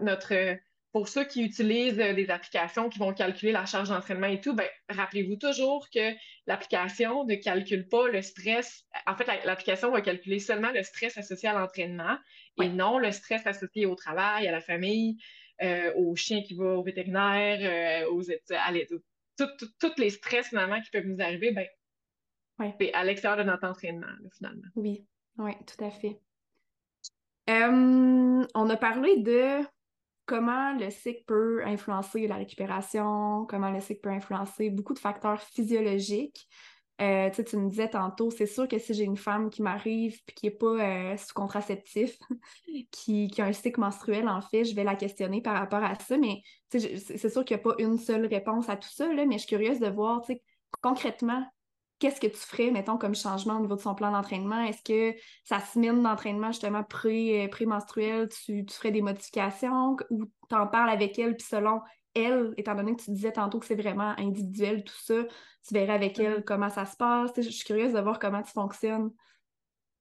[0.00, 0.58] Notre,
[0.92, 4.54] pour ceux qui utilisent euh, des applications qui vont calculer la charge d'entraînement et tout,
[4.54, 6.12] ben, rappelez-vous toujours que
[6.46, 8.84] l'application ne calcule pas le stress.
[9.06, 12.16] En fait, l'application va calculer seulement le stress associé à l'entraînement
[12.62, 15.16] et non le stress associé au travail, à la famille,
[15.62, 18.22] euh, au chien qui va au vétérinaire, euh, aux
[19.36, 21.66] tous les stress finalement qui peuvent nous arriver, ben,
[22.78, 24.68] c'est à l'extérieur de notre entraînement, finalement.
[24.76, 25.06] Oui,
[25.38, 26.18] oui, tout à fait.
[27.48, 29.64] On a parlé de
[30.26, 35.40] comment le cycle peut influencer la récupération, comment le cycle peut influencer beaucoup de facteurs
[35.40, 36.48] physiologiques.
[37.00, 40.32] Euh, tu me disais tantôt, c'est sûr que si j'ai une femme qui m'arrive et
[40.32, 42.16] qui n'est pas euh, sous contraceptif,
[42.92, 45.96] qui, qui, a un cycle menstruel, en fait, je vais la questionner par rapport à
[45.96, 46.16] ça.
[46.16, 49.38] Mais c'est sûr qu'il n'y a pas une seule réponse à tout ça, mais je
[49.38, 50.22] suis curieuse de voir
[50.80, 51.44] concrètement
[52.02, 54.60] qu'est-ce que tu ferais, mettons, comme changement au niveau de son plan d'entraînement?
[54.64, 60.24] Est-ce que sa semaine d'entraînement, justement, pré, euh, menstruelle tu, tu ferais des modifications ou
[60.48, 61.80] tu en parles avec elle, puis selon
[62.14, 65.22] elle, étant donné que tu disais tantôt que c'est vraiment individuel, tout ça,
[65.66, 66.44] tu verrais avec elle mm-hmm.
[66.44, 67.30] comment ça se passe?
[67.36, 69.12] Je suis curieuse de voir comment tu fonctionnes.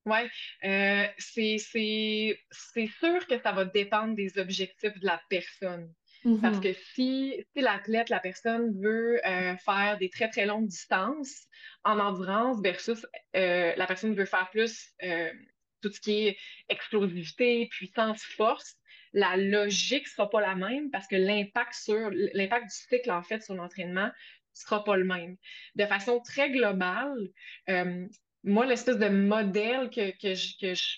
[0.08, 0.22] Oui,
[0.64, 5.94] euh, c'est sûr que ça va dépendre des objectifs de la personne.
[6.42, 6.62] Parce Mhm.
[6.62, 11.46] que si, si l'athlète, la personne veut euh, faire des très, très longues distances
[11.84, 13.06] en endurance versus
[13.36, 15.32] euh, la personne veut faire plus euh,
[15.82, 16.38] tout ce qui est
[16.70, 18.76] explosivité, puissance, force,
[19.14, 23.44] la logique sera pas la même parce que l'impact sur l'impact du cycle, en fait,
[23.44, 24.12] sur l'entraînement
[24.54, 25.38] sera pas le même.
[25.76, 27.30] De façon très globale,
[28.44, 30.98] moi, l'espèce de modèle que, que je, que je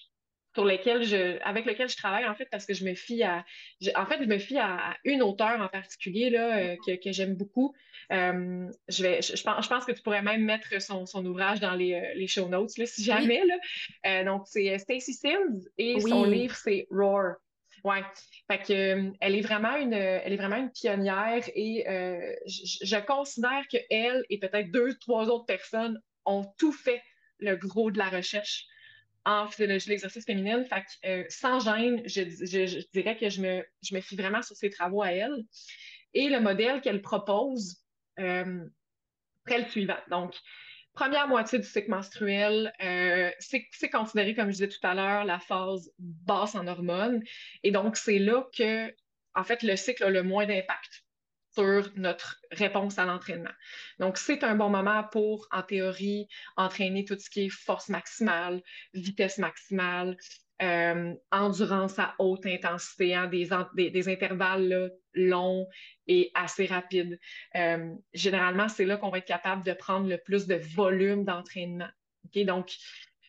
[0.54, 3.44] sur lesquels je, avec lequel je travaille, en fait, parce que je me fie à,
[3.82, 6.96] je- en fait, je me fie à, à une auteure en particulier, là, euh, que,
[7.04, 7.74] que j'aime beaucoup.
[8.12, 11.26] Euh, je vais, je, je pense, je pense que tu pourrais même mettre son, son
[11.26, 13.06] ouvrage dans les, euh, les show notes, là, si Oui.
[13.08, 13.56] jamais, là.
[14.06, 16.40] Euh, donc, c'est Stacy Sims et son Oui.
[16.40, 17.36] livre, c'est Roar.
[17.84, 18.04] Ouais.
[18.50, 21.84] Fait que, elle est vraiment une, elle est vraiment une pionnière et
[22.46, 27.02] je, je considère que elle et peut-être deux, trois autres personnes ont tout fait
[27.40, 28.68] le gros de la recherche
[29.26, 30.66] en physiologie de l'exercice féminine.
[30.66, 34.16] Fait que, euh, sans gêne, je, je- je dirais que je me, je me fie
[34.16, 35.44] vraiment sur ses travaux à elle.
[36.14, 37.78] Et le modèle qu'elle propose
[38.20, 38.66] euh,
[39.48, 39.98] serait le suivant.
[40.10, 40.36] Donc,
[40.94, 45.26] première moitié du cycle menstruel, euh, c'est c'est considéré, comme je disais tout à l'heure,
[45.26, 47.24] la phase basse en hormones.
[47.64, 48.94] Et donc, c'est là que,
[49.36, 51.03] en fait, le cycle a le moins d'impact
[51.54, 53.52] sur notre réponse à l'entraînement.
[54.00, 58.62] Donc, c'est un bon moment pour, en théorie, entraîner tout ce qui est force maximale,
[58.94, 60.18] vitesse maximale,
[60.62, 65.68] euh, endurance à haute intensité, hein, des, intervalles longs
[66.08, 67.20] et assez rapides.
[67.56, 71.90] Euh, généralement, c'est là qu'on va être capable de prendre le plus de volume d'entraînement.
[72.36, 72.72] Donc,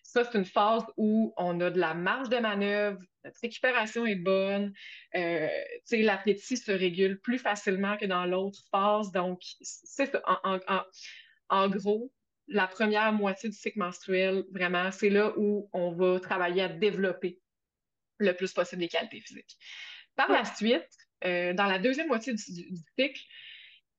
[0.02, 4.16] ça, c'est une phase où on a de la marge de manœuvre, notre récupération est
[4.16, 4.72] bonne,
[5.14, 5.48] euh,
[5.92, 9.12] l'appétit se régule plus facilement que dans l'autre phase.
[9.12, 10.14] Donc, c'est.
[10.26, 10.58] En,
[11.48, 12.12] en- gros,
[12.48, 17.40] la première moitié du cycle menstruel, vraiment, c'est là où on va travailler à développer
[18.18, 19.56] le plus possible les qualités physiques.
[20.16, 20.88] Par la suite,
[21.24, 23.22] euh, dans la deuxième moitié du, du- du cycle,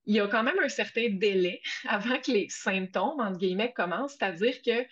[0.05, 4.15] il y a quand même un certain délai avant que les symptômes, entre guillemets, commencent,
[4.19, 4.85] c'est-à-dire que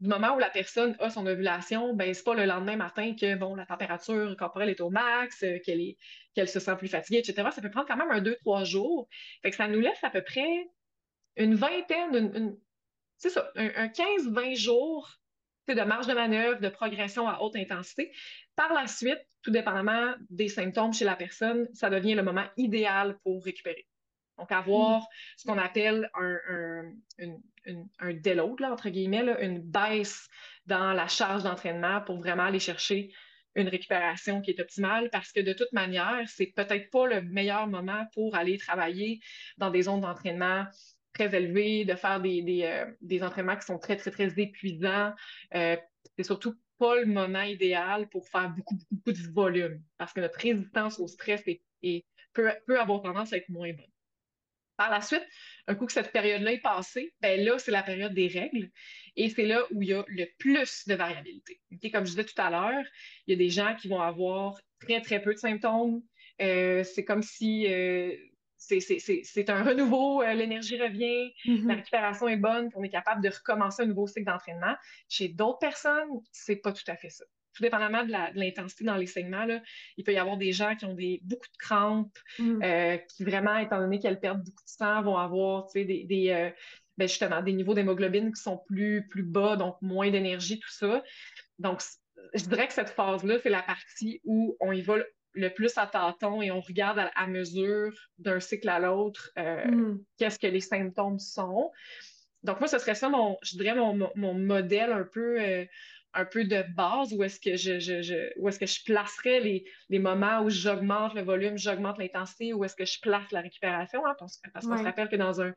[0.00, 3.34] du moment où la personne a son ovulation, ben, c'est pas le lendemain matin que
[3.36, 5.96] bon, la température corporelle est au max, euh, qu'elle est,
[6.34, 7.48] qu'elle se sent plus fatiguée, etc.
[7.50, 9.08] Ça peut prendre quand même un deux, trois jours.
[9.42, 10.68] Fait que ça nous laisse à peu près
[11.36, 12.58] une vingtaine, une, une-
[13.18, 15.10] c'est ça, un, un 15-20 jours
[15.68, 18.12] de marge de manœuvre, de progression à haute intensité.
[18.54, 23.18] Par la suite, tout dépendamment des symptômes chez la personne, ça devient le moment idéal
[23.24, 23.86] pour récupérer.
[24.38, 25.02] Donc, avoir
[25.36, 27.42] ce qu'on appelle un, un, une-
[27.98, 30.28] un déload, là, entre guillemets, là, une baisse
[30.66, 33.12] dans la charge d'entraînement pour vraiment aller chercher
[33.54, 37.66] une récupération qui est optimale parce que de toute manière, c'est peut-être pas le meilleur
[37.66, 39.20] moment pour aller travailler
[39.56, 40.66] dans des zones d'entraînement
[41.14, 45.14] très élevées, de faire des, des, euh, des entraînements qui sont très, très, très épuisants.
[45.54, 45.76] Euh,
[46.16, 50.38] c'est surtout pas le moment idéal pour faire beaucoup, beaucoup, de volume parce que notre
[50.38, 53.95] résistance au stress est, peut avoir tendance à être moins bonne.
[54.76, 55.26] Par la suite,
[55.66, 58.70] un coup que cette période-là est passée, ben là, c'est la période des règles
[59.16, 61.60] et c'est là où il y a le plus de variabilité.
[61.92, 62.84] Comme je disais tout à l'heure,
[63.26, 66.02] il y a des gens qui vont avoir très, très peu de symptômes.
[66.42, 68.14] Euh, c'est comme si euh,
[68.58, 71.32] c'est un renouveau, euh, l'énergie revient,
[71.66, 71.76] la Mhm.
[71.76, 74.76] récupération est bonne, on est capable de recommencer un nouveau cycle d'entraînement.
[75.08, 77.24] Chez d'autres personnes, c'est pas tout à fait ça.
[77.56, 79.62] Tout dépendamment de l'intensité dans les segments, là,
[79.96, 82.62] il peut y avoir des gens qui ont des, beaucoup de crampes, Mm.
[82.62, 86.50] euh, qui vraiment, étant donné qu'elles perdent beaucoup de sang, vont avoir des, des, euh,
[86.98, 91.02] ben justement des niveaux d'hémoglobine qui sont plus, plus bas, donc moins d'énergie, tout ça.
[91.58, 91.80] Donc,
[92.34, 94.96] je dirais que cette phase-là, c'est la partie où on y va
[95.32, 99.64] le, plus à tâtons et on regarde à, à mesure d'un cycle à l'autre euh,
[99.66, 100.04] Mm.
[100.18, 101.70] qu'est-ce que les symptômes sont.
[102.42, 105.64] Donc, moi, ce serait ça, mon, je dirais, mon, mon- mon modèle un peu, euh,
[106.14, 109.40] un peu de base, où est-ce que je, je, je- où est-ce que je placerais
[109.40, 113.40] les, les moments où j'augmente le volume, j'augmente l'intensité, où est-ce que je place la
[113.42, 115.52] récupération, hein, parce, parce qu'on se rappelle que dans un,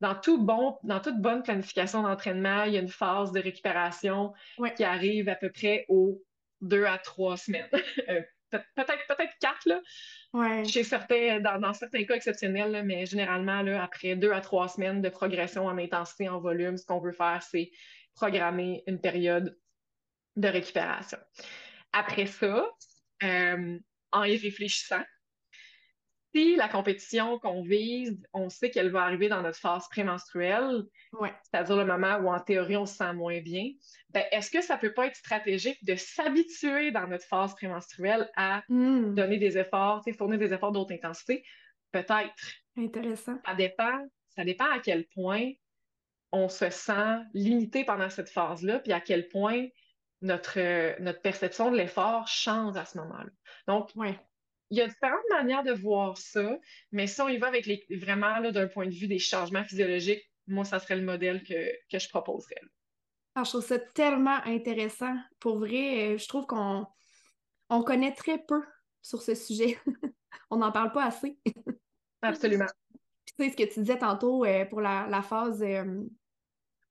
[0.00, 4.32] dans tout bon, dans toute bonne planification d'entraînement, il y a une phase de récupération
[4.76, 6.22] qui arrive à peu près aux
[6.60, 7.68] deux à trois semaines.
[8.08, 9.80] Euh, peut- peut-être, peut-être quatre, là,
[10.32, 10.64] Ouais.
[10.64, 14.68] chez certains, dans, dans certains cas exceptionnels, là, mais généralement, là, après deux à trois
[14.68, 17.70] semaines de progression en intensité, en volume, ce qu'on veut faire, c'est
[18.14, 19.58] programmer une période
[20.36, 21.18] de récupération.
[21.92, 22.68] Après ça,
[23.22, 23.78] euh,
[24.12, 25.02] en y réfléchissant,
[26.34, 31.32] si la compétition qu'on vise, on sait qu'elle va arriver dans notre phase prémenstruelle, Ouais.
[31.44, 33.70] c'est-à-dire le moment où en théorie on se sent moins bien,
[34.10, 38.64] ben, est-ce que ça peut pas être stratégique de s'habituer dans notre phase prémenstruelle à
[38.68, 39.14] Mm.
[39.14, 41.44] donner des efforts, fournir des efforts d'autre intensité?
[41.92, 42.34] Peut-être.
[42.76, 43.38] Intéressant.
[43.46, 45.52] Ça dépend, ça dépend à quel point
[46.32, 49.68] on se sent limité pendant cette phase-là, puis à quel point
[50.20, 53.30] notre, euh, notre perception de l'effort change à ce moment-là.
[53.68, 54.18] Donc, Ouais.
[54.70, 56.58] il y a différentes manières de voir ça,
[56.92, 60.24] mais si on y va avec les, vraiment d'un point de vue des changements physiologiques,
[60.46, 62.60] moi, ça serait le modèle que, que je proposerais.
[63.34, 65.16] Ah, je trouve ça tellement intéressant.
[65.40, 66.86] Pour vrai, euh, je trouve qu'on
[67.70, 68.62] on connaît très peu
[69.02, 69.78] sur ce sujet.
[70.50, 71.38] on n'en parle pas assez.
[72.22, 72.66] Absolument.
[73.26, 76.02] tu sais, ce que tu disais tantôt euh, pour la, la phase euh,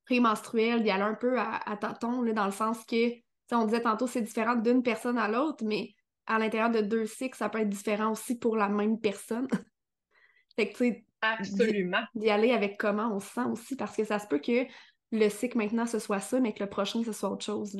[0.05, 3.11] prémenstruelle, d'y aller un peu à, à tâtons, dans le sens que,
[3.51, 5.93] on disait tantôt, c'est différent d'une personne à l'autre, mais
[6.25, 9.47] à l'intérieur de deux cycles, ça peut être différent aussi pour la même personne.
[10.55, 12.03] fait que, tu sais, Absolument.
[12.15, 14.65] D'y aller avec comment on se sent aussi, parce que ça se peut que
[15.11, 17.77] le cycle maintenant ce soit ça, mais que le prochain ce soit autre chose.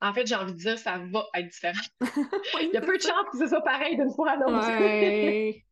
[0.00, 1.80] En fait, j'ai envie de dire, ça va être différent.
[2.60, 4.60] Il y a peu de chances que ce soit pareil d'une fois à l'autre.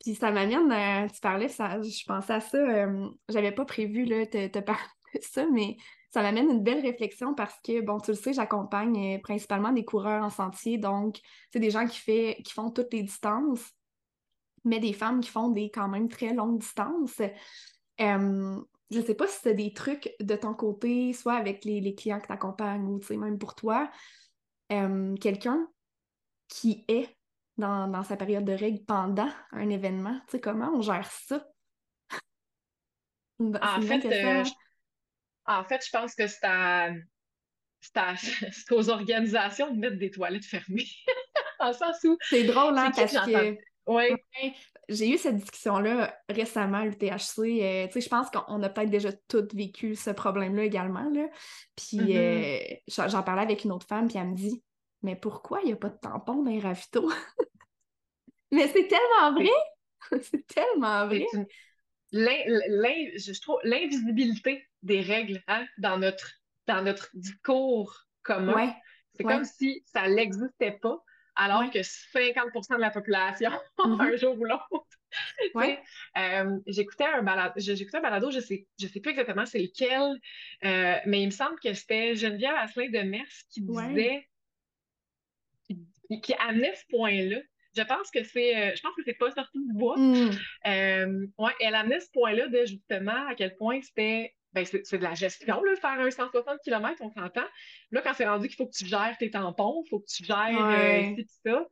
[0.00, 4.26] Puis ça m'amène, tu parlais, ça, je pensais à ça, euh, j'avais pas prévu là,
[4.26, 4.82] te, te parler
[5.14, 5.76] de ça, mais
[6.10, 9.84] ça m'amène une belle réflexion parce que, bon, tu le sais, j'accompagne euh, principalement des
[9.84, 11.20] coureurs en sentier, donc
[11.52, 12.00] c'est des gens qui,
[12.50, 13.70] font toutes les distances,
[14.64, 17.20] mais des femmes qui font des quand même très longues distances.
[18.00, 18.60] Euh,
[18.90, 22.26] je sais pas si tu des trucs de ton côté, soit avec les, clients que
[22.26, 23.90] tu accompagnes ou même pour toi,
[24.68, 25.68] quelqu'un
[26.48, 27.19] qui est
[27.60, 31.46] dans, sa période de règles pendant un événement, tu sais, comment on gère ça?
[33.40, 34.50] en, fait, euh, je,
[35.46, 36.26] en fait, je pense que
[37.80, 40.88] c'est aux organisations de mettre des toilettes fermées.
[41.60, 42.16] en sens où.
[42.22, 44.04] C'est drôle, hein, parce que oui.
[44.88, 47.38] J'ai eu cette discussion-là récemment à l'UTHC.
[47.38, 51.08] Euh, je pense qu'on a peut-être déjà toutes vécu ce problème-là également.
[51.10, 51.28] Là.
[51.76, 52.80] Puis mm-hmm.
[52.98, 54.62] euh, j'en parlais avec une autre femme, puis elle me dit
[55.02, 57.10] Mais pourquoi il n'y a pas de tampon dans les ravitaux?
[58.52, 60.20] Mais c'est tellement vrai!
[60.22, 61.26] c'est tellement vrai!
[62.12, 66.32] je trouve l'invisibilité des règles hein, dans, notre,
[66.66, 68.74] dans notre discours commun.
[69.14, 71.02] C'est comme si ça n'existait pas
[71.36, 74.00] alors que 50% de la population, mm-hmm.
[74.00, 74.86] un jour ou l'autre.
[75.56, 80.20] Euh, j'écoutais un balado, j'écoutais un balado, je sais, je sais plus exactement c'est lequel,
[80.64, 84.28] euh, mais il me semble que c'était Geneviève Asselin de Mers qui disait,
[86.22, 87.38] qui, amenait ce point-là.
[87.76, 89.96] Je pense que c'est, euh, je pense que c'est pas sorti du bois.
[89.96, 90.30] Mm.
[91.38, 95.14] ouais, elle amenait ce point-là de justement à quel point c'était ben c'est de la
[95.14, 97.46] gestion, là, faire un 160 km, on s'entend.
[97.92, 100.24] Là, quand c'est rendu qu'il faut que tu gères tes tampons, il faut que tu
[100.24, 101.66] gères euh, ça,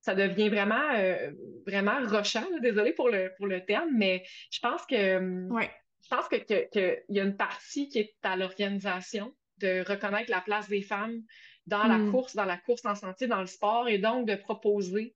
[0.00, 1.30] ça devient vraiment, euh,
[1.66, 2.44] vraiment rochant.
[2.60, 7.18] Désolée pour le, pour le terme, mais je pense que je pense que, que, y
[7.18, 11.22] a une partie qui est à l'organisation de reconnaître la place des femmes
[11.66, 12.10] dans la hmm.
[12.12, 15.14] course, dans la course en sentier, dans le sport, et donc de proposer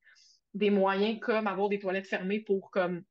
[0.54, 3.04] des moyens comme avoir des toilettes fermées pour comme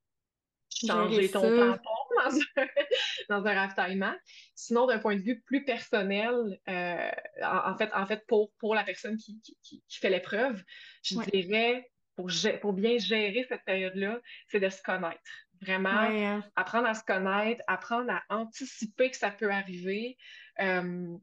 [0.70, 1.90] changer ton tampon
[3.30, 4.14] dans un, ravitaillement.
[4.56, 7.12] Sinon, d'un point de vue plus personnel, euh,
[7.44, 10.62] en, fait, en fait pour, pour la personne qui, qui, fait l'épreuve,
[11.04, 12.30] je dirais, pour,
[12.62, 15.22] pour bien gérer cette période-là, c'est de se connaître.
[15.62, 16.44] Vraiment, hein.
[16.56, 20.18] apprendre à se connaître, apprendre à anticiper que ça peut arriver.
[20.62, 21.18] Euh,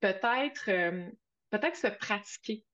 [0.00, 1.10] peut-être, euh,
[1.50, 2.64] peut-être se pratiquer.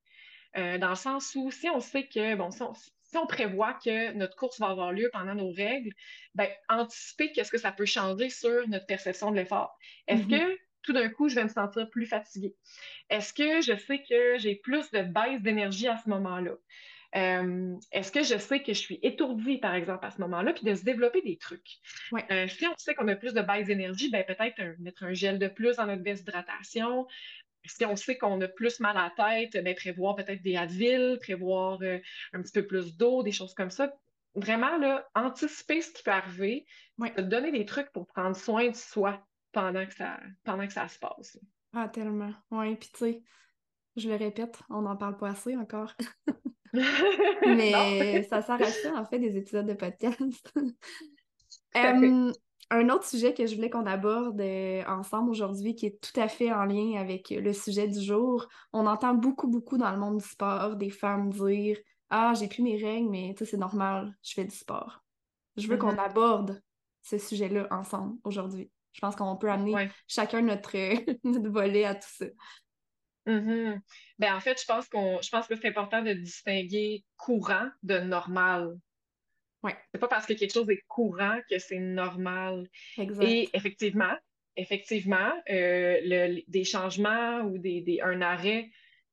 [0.55, 2.73] dans le sens où si on sait que, bon, si on,
[3.07, 5.93] si on prévoit que notre course va avoir lieu pendant nos règles,
[6.35, 9.79] ben, anticiper qu'est-ce que ça peut changer sur notre perception de l'effort.
[10.09, 10.57] Est-ce mm-hmm.
[10.57, 12.55] que tout d'un coup, je vais me sentir plus fatiguée?
[13.11, 16.53] Est-ce que je sais que j'ai plus de baisse d'énergie à ce moment-là?
[17.15, 20.65] Euh, est-ce que je sais que je suis étourdie, par exemple, à ce moment-là, puis
[20.65, 21.79] de se développer des trucs?
[22.31, 25.39] Euh, si on sait qu'on a plus de baisse d'énergie, ben, peut-être mettre un gel
[25.39, 27.07] de plus dans notre baisse d'hydratation,
[27.69, 31.19] si on sait qu'on a plus mal à la tête, ben, prévoir peut-être des Advil,
[31.21, 31.99] prévoir euh,
[32.33, 33.93] un petit peu plus d'eau, des choses comme ça.
[34.35, 36.67] Vraiment, là, anticiper ce qui peut arriver,
[37.19, 40.99] donner des trucs pour prendre soin de soi pendant que ça, pendant que ça se
[40.99, 41.39] passe.
[41.73, 42.33] Ah, tellement.
[42.51, 43.23] Oui, puis tu sais,
[43.97, 45.95] je le répète, on n'en parle pas assez encore.
[47.47, 50.53] Mais ça sert à ça, en fait, des épisodes de podcast.
[52.71, 56.27] Un autre sujet que je voulais qu'on aborde euh, ensemble aujourd'hui, qui est tout à
[56.27, 60.19] fait en lien avec le sujet du jour, on entend beaucoup, beaucoup dans le monde
[60.19, 61.79] du sport des femmes dire
[62.11, 65.05] Ah, j'ai plus mes règles, mais tu sais, c'est normal, je fais du sport.
[65.57, 66.11] Je veux qu'on mm-hmm.
[66.11, 66.63] aborde
[67.03, 68.71] ce sujet-là ensemble aujourd'hui.
[68.93, 70.73] Je pense qu'on peut amener chacun notre,
[71.25, 72.27] notre volet à tout ça.
[73.27, 73.81] Mm-hmm.
[74.19, 77.99] Ben, en fait, je pense qu'on je pense que c'est important de distinguer courant de
[77.99, 78.77] normal.
[79.93, 82.69] C'est pas parce que quelque chose est courant que c'est normal.
[83.21, 84.15] Et effectivement,
[84.57, 88.71] effectivement, euh, des changements ou des, un arrêt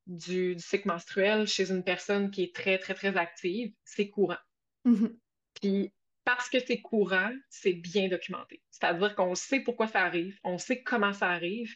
[0.08, 4.38] du, cycle menstruel chez une personne qui est très, très, très active, c'est courant.
[4.86, 5.16] Mm-hmm.
[5.62, 5.94] Puis
[6.26, 8.62] parce que c'est courant, c'est bien documenté.
[8.72, 11.76] C'est-à-dire qu'on sait pourquoi ça arrive, on sait comment ça arrive,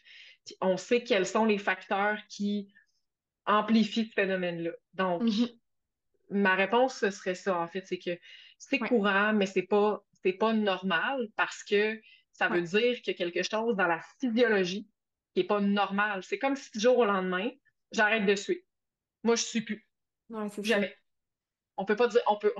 [0.62, 2.74] on sait quels sont les facteurs qui
[3.46, 4.72] amplifient ce phénomène-là.
[4.94, 5.58] Donc, mm-hmm.
[6.30, 7.86] ma réponse, ce serait ça, en fait.
[7.86, 8.18] C'est que
[8.58, 12.00] c'est courant, mais c'est pas, c'est pas normal parce que
[12.32, 14.88] ça veut dire qu'il y a quelque chose dans la physiologie
[15.34, 16.24] qui n'est pas normal.
[16.24, 17.50] C'est comme si du jour au lendemain,
[17.92, 18.62] j'arrête de suivre.
[19.24, 19.88] Moi, je ne suis plus.
[20.64, 20.96] Jamais.
[21.78, 22.54] On peut pas dire, on peut,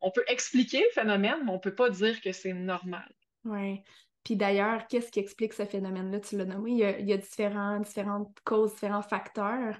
[0.00, 3.08] on, peut expliquer le phénomène, mais on ne peut pas dire que c'est normal.
[3.44, 3.82] Oui.
[4.24, 6.18] Puis d'ailleurs, qu'est-ce qui explique ce phénomène-là?
[6.20, 9.78] Tu l'as nommé, il y a, il y a différents, différentes causes, différents facteurs.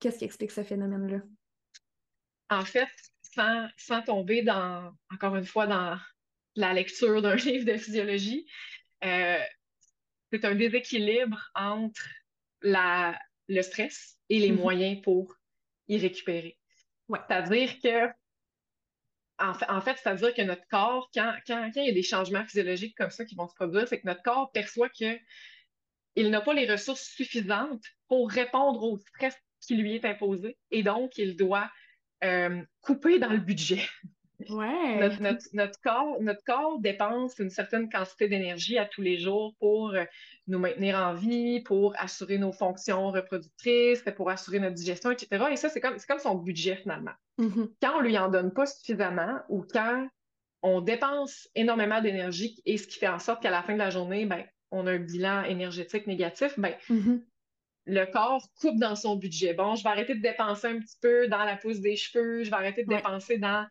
[0.00, 1.20] Qu'est-ce qui explique ce phénomène-là?
[2.48, 2.88] En fait,
[3.34, 5.98] sans, sans, tomber dans, encore une fois, dans
[6.56, 8.46] la lecture d'un livre de physiologie,
[9.04, 9.38] euh,
[10.32, 12.06] c'est un déséquilibre entre
[12.62, 13.18] la,
[13.48, 14.56] le stress et les mm-hmm.
[14.56, 15.34] moyens pour
[15.88, 16.58] y récupérer.
[17.08, 18.08] C'est-à-dire que,
[19.38, 23.10] en fait, c'est-à-dire que notre corps, quand, quand, il y a des changements physiologiques comme
[23.10, 25.18] ça qui vont se produire, c'est que notre corps perçoit qu'il
[26.16, 31.18] n'a pas les ressources suffisantes pour répondre au stress qui lui est imposé et donc
[31.18, 31.70] il doit
[32.24, 33.82] euh, couper dans le budget.
[34.48, 35.10] Ouais.
[35.52, 40.04] Notre, corps, notre corps dépense une certaine quantité d'énergie à tous les jours pour euh,
[40.46, 45.44] nous maintenir en vie, pour assurer nos fonctions reproductrices, pour assurer notre digestion, etc.
[45.50, 47.12] Et ça, c'est comme, comme son budget finalement.
[47.38, 47.70] Mm-hmm.
[47.82, 50.08] Quand on lui en donne pas suffisamment ou quand
[50.62, 53.90] on dépense énormément d'énergie et ce qui fait en sorte qu'à la fin de la
[53.90, 57.22] journée, ben, on a un bilan énergétique négatif, ben, mm-hmm.
[57.86, 59.54] Le corps coupe dans son budget.
[59.54, 62.50] Bon, je vais arrêter de dépenser un petit peu dans la pousse des cheveux, je
[62.50, 63.66] vais arrêter de dépenser dans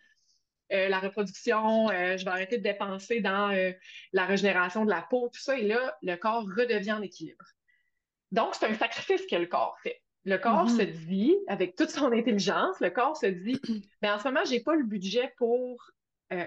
[0.71, 3.71] euh, la reproduction, euh, je vais arrêter de dépenser dans euh,
[4.13, 5.57] la régénération de la peau, tout ça.
[5.57, 7.45] Et là, le corps redevient en équilibre.
[8.31, 10.01] Donc, c'est un sacrifice que le corps fait.
[10.25, 10.77] Le corps mm-hmm.
[10.77, 14.45] se dit, avec toute son intelligence, le corps se dit, mais ben, en ce moment,
[14.45, 15.89] je n'ai pas le budget pour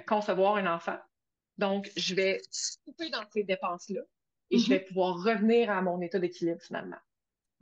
[0.06, 0.98] concevoir un enfant.
[1.58, 2.40] Donc, je vais
[2.84, 4.02] couper dans ces dépenses-là
[4.50, 4.68] et je mm-hmm.
[4.68, 6.98] vais pouvoir revenir à mon état d'équilibre finalement.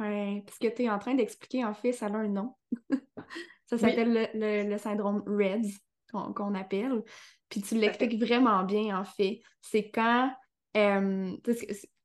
[0.01, 2.55] Oui, parce que tu es en train d'expliquer, en fait, ça a un nom.
[3.67, 5.69] ça s'appelle le, syndrome REDS
[6.11, 7.05] qu'on appelle.
[7.51, 9.43] Puis tu l'expliques vraiment bien, en fait.
[9.61, 10.35] C'est quand
[10.77, 11.37] euh,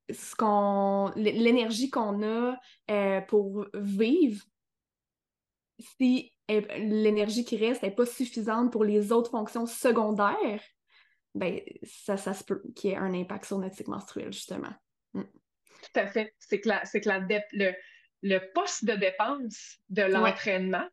[0.09, 2.57] ce qu'on l'énergie qu'on a
[2.91, 4.43] euh, pour vivre,
[5.79, 10.61] si l'énergie qui reste n'est pas suffisante pour les autres fonctions secondaires,
[11.33, 14.73] ben ça, ça se peut qu'il y ait un impact sur notre cycle menstruel, justement.
[15.13, 15.23] Mm.
[15.93, 16.33] Tout à fait.
[16.39, 17.73] C'est que, la, que la le,
[18.21, 20.87] le poste de dépense de l'entraînement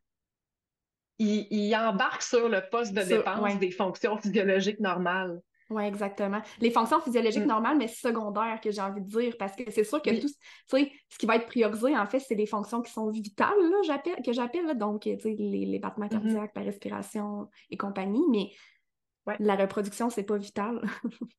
[1.19, 5.41] il, embarque sur le poste de dépense des fonctions physiologiques normales.
[5.71, 6.43] Oui, exactement.
[6.61, 7.49] Les fonctions physiologiques mm.
[7.49, 11.19] normales, mais secondaires, que j'ai envie de dire, parce que c'est sûr que tout, ce
[11.19, 14.77] qui va être priorisé, en fait, c'est les fonctions qui sont vitales, là, que j'appelle,
[14.77, 16.11] donc, les, les battements mm-hmm.
[16.11, 20.83] cardiaques, la respiration et compagnie, mais la reproduction, c'est pas vital.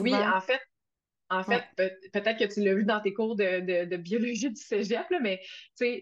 [0.00, 0.62] Oui, en fait,
[1.30, 5.40] en fait, peut-être que tu l'as vu dans tes cours de, biologie du cégep, mais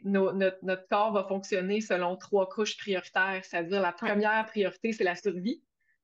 [0.05, 5.63] notre, corps va fonctionner selon trois couches prioritaires, c'est-à-dire la première priorité, c'est la survie,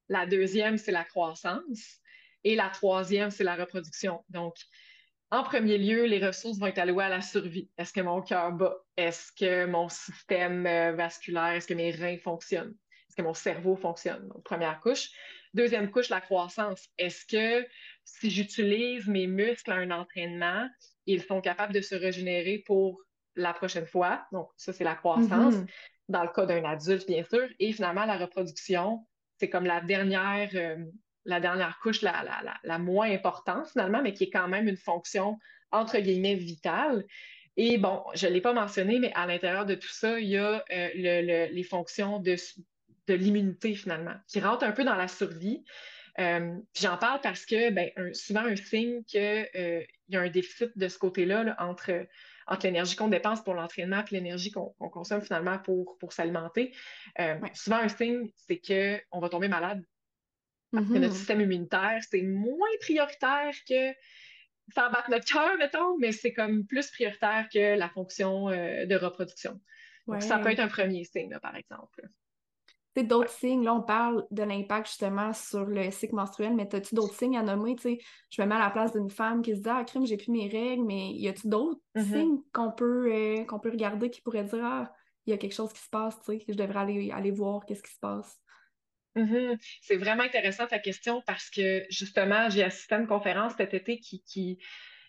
[0.09, 2.01] la deuxième, c'est la croissance,
[2.45, 4.25] et la troisième, c'est la reproduction.
[4.29, 4.57] Donc,
[5.31, 7.71] en premier lieu, les ressources vont être allouées à la survie.
[7.79, 8.77] Est-ce que mon cœur bat?
[8.97, 12.75] Est-ce que mon système euh, vasculaire, est-ce que mes reins fonctionnent?
[13.09, 14.29] Est-ce que mon cerveau fonctionne?
[14.29, 15.11] Donc, première couche.
[15.55, 16.89] Deuxième couche, la croissance.
[16.99, 17.67] Est-ce que
[18.05, 20.69] si j'utilise mes muscles à un entraînement,
[21.07, 23.01] ils sont capables de se régénérer pour
[23.35, 24.25] la prochaine fois.
[24.33, 25.55] Donc, ça, c'est la croissance.
[25.55, 25.67] Mm-hmm.
[26.09, 27.49] Dans le cas d'un adulte, bien sûr.
[27.59, 29.07] Et finalement, la reproduction,
[29.39, 30.77] c'est comme la dernière, euh,
[31.25, 32.25] la dernière couche, la,
[32.63, 35.39] la, moins importante finalement, mais qui est quand même une fonction
[35.71, 37.07] entre guillemets vitale.
[37.57, 40.37] Et bon, je ne l'ai pas mentionné, mais à l'intérieur de tout ça, il y
[40.37, 42.37] a euh, les fonctions de,
[43.09, 45.65] de l'immunité finalement, qui rentrent un peu dans la survie.
[46.19, 50.77] Euh, j'en parle parce que ben, souvent un signe qu'il euh, y a un déficit
[50.77, 52.07] de ce côté-là entre,
[52.47, 56.75] entre l'énergie qu'on dépense pour l'entraînement et l'énergie qu'on consomme finalement pour, pour s'alimenter.
[57.19, 59.83] Euh, souvent un signe, c'est qu'on va tomber malade.
[60.71, 61.17] Parce que notre mm-hmm.
[61.17, 63.93] système immunitaire, c'est moins prioritaire que
[64.73, 69.61] faire battre notre cœur, mettons, mais c'est comme plus prioritaire que la fonction de reproduction.
[70.07, 72.09] Donc, ça peut être un premier signe, par exemple
[73.01, 77.15] d'autres signes, là, on parle de l'impact justement sur le cycle menstruel, mais as-tu d'autres
[77.15, 77.77] signes à nommer?
[77.79, 77.99] sais,
[78.31, 80.31] je me mets à la place d'une femme qui se dit Ah, crime, j'ai plus
[80.31, 82.05] mes règles, mais y a-tu d'autres mm-hmm.
[82.05, 84.93] signes qu'on peut, euh, qu'on peut regarder qui pourraient dire Ah,
[85.27, 87.31] il y a quelque chose qui se passe, tu sais, que je devrais aller, aller
[87.31, 88.39] voir qu'est-ce qui se passe?
[89.17, 89.59] Mm-hmm.
[89.81, 93.99] C'est vraiment intéressant ta question parce que justement, j'ai assisté à une conférence cet été
[93.99, 94.59] qui, qui,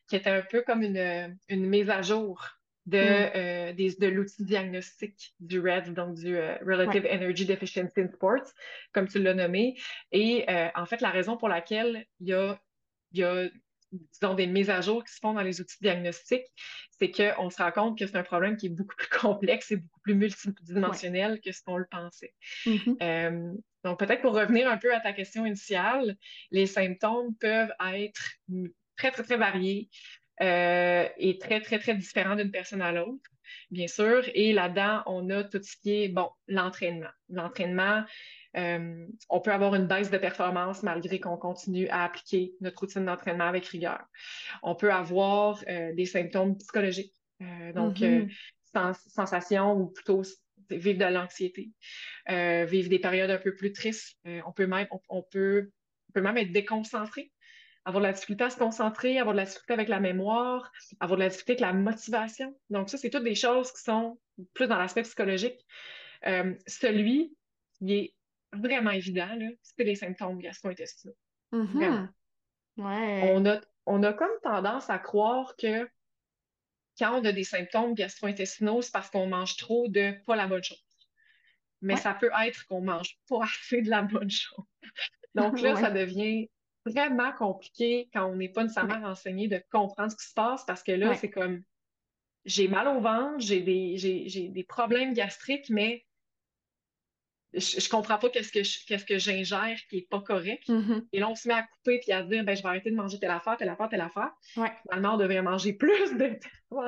[0.08, 2.42] qui était un peu comme une, une mise à jour
[2.86, 3.32] de, mm.
[3.36, 8.52] euh, de l'outil diagnostic du RED, donc du euh, Relative Energy Deficiency in Sports,
[8.94, 9.78] comme tu l'as nommé.
[10.12, 12.60] Et euh, en fait, la raison pour laquelle il y a,
[13.14, 13.50] y a
[13.94, 16.48] disons, des mises à jour qui se font dans les outils diagnostiques,
[17.00, 19.78] c'est qu'on se rend compte que c'est un problème qui est beaucoup plus complexe et
[19.78, 22.34] beaucoup plus multidimensionnel que ce qu'on le pensait.
[22.66, 22.98] Mm-hmm.
[23.02, 23.54] Euh,
[23.84, 26.16] donc, peut-être pour revenir un peu à ta question initiale,
[26.52, 28.32] les symptômes peuvent être
[28.96, 29.90] très, très, très variés
[30.42, 33.30] euh, et très, très, très différents d'une personne à l'autre,
[33.72, 34.24] bien sûr.
[34.34, 37.10] Et là-dedans, on a tout ce qui est, bon, l'entraînement.
[37.30, 38.04] L'entraînement,
[38.58, 43.06] euh, on peut avoir une baisse de performance malgré qu'on continue à appliquer notre routine
[43.06, 44.04] d'entraînement avec rigueur.
[44.64, 47.14] On peut avoir euh, des symptômes psychologiques,
[47.76, 47.98] donc
[49.08, 50.24] sensations ou plutôt
[50.70, 51.72] vivre de l'anxiété,
[52.28, 54.18] vivre des périodes un peu plus tristes.
[54.26, 55.70] on, peut même, on, peut,
[56.14, 57.33] peut même être déconcentré
[57.86, 61.18] avoir de la difficulté à se concentrer, avoir de la difficulté avec la mémoire, avoir
[61.18, 62.58] de la difficulté avec la motivation.
[62.70, 64.20] Donc, ça, c'est toutes des choses qui sont
[64.54, 65.66] plus dans l'aspect psychologique.
[66.68, 67.36] celui
[67.78, 68.14] qui est
[68.54, 71.16] vraiment évident, c'est les symptômes gastro-intestinaux.
[71.52, 72.08] Mm-hmm.
[72.78, 75.88] On, a, on a comme tendance à croire que
[76.98, 80.64] quand on a des symptômes gastro-intestinaux, c'est parce qu'on mange trop de pas la bonne
[80.64, 80.84] chose.
[81.82, 84.66] Mais ça peut être qu'on mange pas assez de la bonne chose.
[85.36, 86.50] Donc là, ça devient
[86.86, 90.84] vraiment compliqué quand on n'est pas nécessairement renseigné de comprendre ce qui se passe parce
[90.84, 91.64] que là, c'est comme
[92.46, 96.06] j'ai mal au ventre, j'ai des, des problèmes gastriques, mais
[97.54, 100.68] je, je comprends pas qu'est-ce que qu'est-ce que j'ingère qui est pas correct.
[100.68, 101.06] Mm-hmm.
[101.14, 102.96] Et là, on se met à couper puis à dire ben je vais arrêter de
[102.96, 104.32] manger telle affaire, telle affaire, telle affaire.
[104.58, 104.72] Ouais.
[104.84, 106.38] Finalement, on devrait manger plus de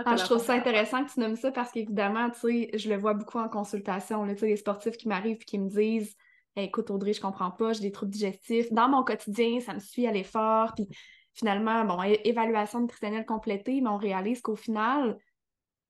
[0.06, 2.98] ah, je trouve ça intéressant que tu nommes ça parce qu'évidemment, tu sais, je le
[2.98, 4.28] vois beaucoup en consultation.
[4.28, 6.16] Tu sais, les sportifs qui m'arrivent et qui me disent
[6.58, 8.72] Écoute, Audrey, je comprends pas, j'ai des troubles digestifs.
[8.72, 10.74] Dans mon quotidien, ça me suit à l'effort.
[10.74, 10.88] Puis
[11.34, 15.18] finalement, bon, évaluation nutritionnelle complétée, mais on réalise qu'au final,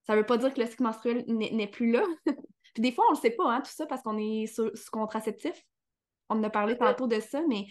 [0.07, 2.03] ça veut pas dire que le cycle menstruel n'est plus là.
[2.73, 5.63] Puis des fois, on le sait pas, hein, tout ça, parce qu'on est sous, contraceptif.
[6.29, 7.67] On en a parlé tantôt de ça, mais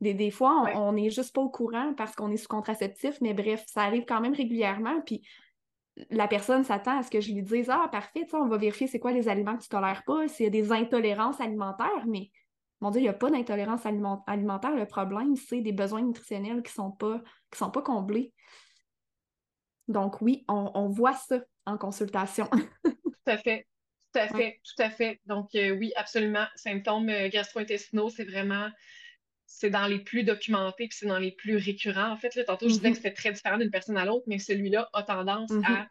[0.00, 3.20] des, des fois, on n'est juste pas au courant parce qu'on est sous contraceptif.
[3.20, 5.00] Mais bref, ça arrive quand même régulièrement.
[5.02, 5.22] Puis
[6.10, 8.98] la personne s'attend à ce que je lui dise Ah, parfait, on va vérifier c'est
[8.98, 12.30] quoi les aliments que tu tolères pas, s'il y a des intolérances alimentaires, mais
[12.80, 14.74] mon Dieu, il n'y a pas d'intolérance alimentaire.
[14.74, 18.32] Le problème, c'est des besoins nutritionnels qui ne sont, pas, qui sont pas comblés.
[19.86, 22.48] Donc oui, on, on voit ça en consultation.
[22.84, 23.66] tout à fait.
[24.12, 25.20] Tout à fait, tout à fait.
[25.24, 26.44] Donc, euh, oui, absolument.
[26.54, 28.68] Symptômes euh, gastro-intestinaux, c'est vraiment,
[29.46, 32.10] c'est dans les plus documentés, puis c'est dans les plus récurrents.
[32.10, 32.96] En fait, là, tantôt, je disais que mm-hmm.
[32.96, 35.64] c'était très différent d'une personne à l'autre, mais celui-là a tendance mm-hmm.
[35.66, 35.86] à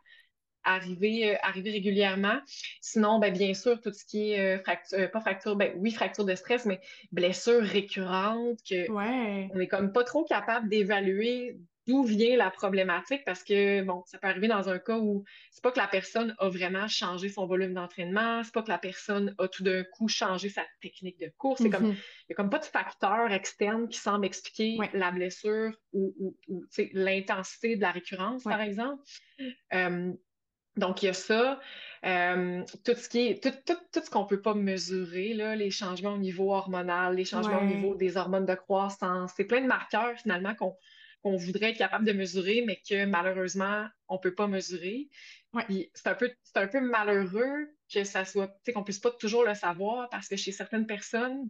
[0.63, 2.39] arriver, euh, arriver régulièrement.
[2.81, 6.35] Sinon, ben, bien sûr, tout ce qui est fracture, pas fracture, ben oui, fracture de
[6.35, 6.79] stress, mais
[7.11, 11.57] blessure récurrente, que on est comme pas trop capable d'évaluer
[11.87, 13.23] d'où vient la problématique?
[13.25, 16.35] Parce que, bon, ça peut arriver dans un cas où c'est pas que la personne
[16.39, 20.07] a vraiment changé son volume d'entraînement, c'est pas que la personne a tout d'un coup
[20.07, 21.61] changé sa technique de course.
[21.61, 21.95] C'est comme, mm-hmm.
[21.95, 26.35] il n'y a comme pas de facteur externe qui semble expliquer la blessure ou,
[26.93, 29.01] l'intensité de la récurrence, par exemple.
[29.73, 30.13] Euh,
[30.77, 31.59] donc, il y a ça.
[32.03, 35.69] Euh, tout ce qui est, tout, tout, tout ce qu'on peut pas mesurer, là, les
[35.69, 39.67] changements au niveau hormonal, les changements au niveau des hormones de croissance, c'est plein de
[39.67, 40.75] marqueurs finalement qu'on
[41.21, 45.09] qu'on voudrait être capable de mesurer, mais que malheureusement, on ne peut pas mesurer.
[45.93, 50.09] C'est un, peu, un peu malheureux que ça soit, qu'on puisse pas toujours le savoir
[50.09, 51.47] parce que chez certaines personnes,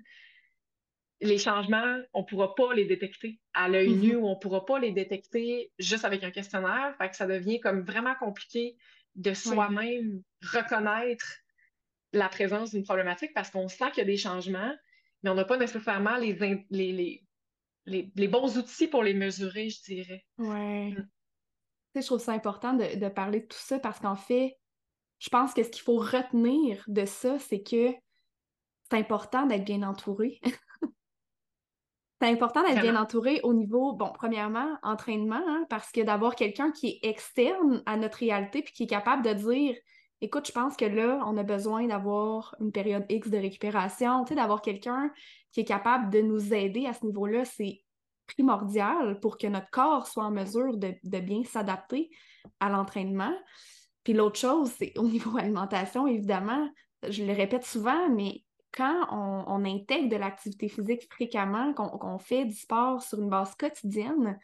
[1.22, 4.16] les changements, on ne pourra pas les détecter à l'œil nu mm-hmm.
[4.16, 6.96] ou on ne pourra pas les détecter juste avec un questionnaire.
[6.98, 8.76] Fait que ça devient comme vraiment compliqué
[9.16, 11.26] de soi-même reconnaître
[12.14, 14.76] la présence d'une problématique parce qu'on sent qu'il y a des changements,
[15.24, 17.24] mais on n'a pas nécessairement les, les, les,
[17.86, 20.26] bons outils pour les mesurer, je dirais.
[20.38, 20.92] Oui.
[20.94, 21.08] Mm.
[21.96, 24.58] je trouve ça important de, parler de tout ça parce qu'en fait,
[25.20, 27.94] je pense que ce qu'il faut retenir de ça, c'est que
[28.90, 30.40] c'est important d'être bien entouré.
[32.22, 36.72] c'est important d'être bien entouré au niveau, bon, premièrement, entraînement, hein, parce que d'avoir quelqu'un
[36.72, 39.76] qui est externe à notre réalité puis qui est capable de dire
[40.22, 44.62] écoute, je pense que là, on a besoin d'avoir une période X de récupération, d'avoir
[44.62, 45.12] quelqu'un
[45.52, 47.82] qui est capable de nous aider à ce niveau-là, c'est
[48.28, 52.10] primordial pour que notre corps soit en mesure de, bien s'adapter
[52.60, 53.34] à l'entraînement.
[54.04, 56.70] Puis l'autre chose, c'est au niveau alimentation, évidemment,
[57.08, 62.56] je le répète souvent, mais quand on, intègre de l'activité physique fréquemment, qu'on fait du
[62.56, 64.40] sport sur une base quotidienne,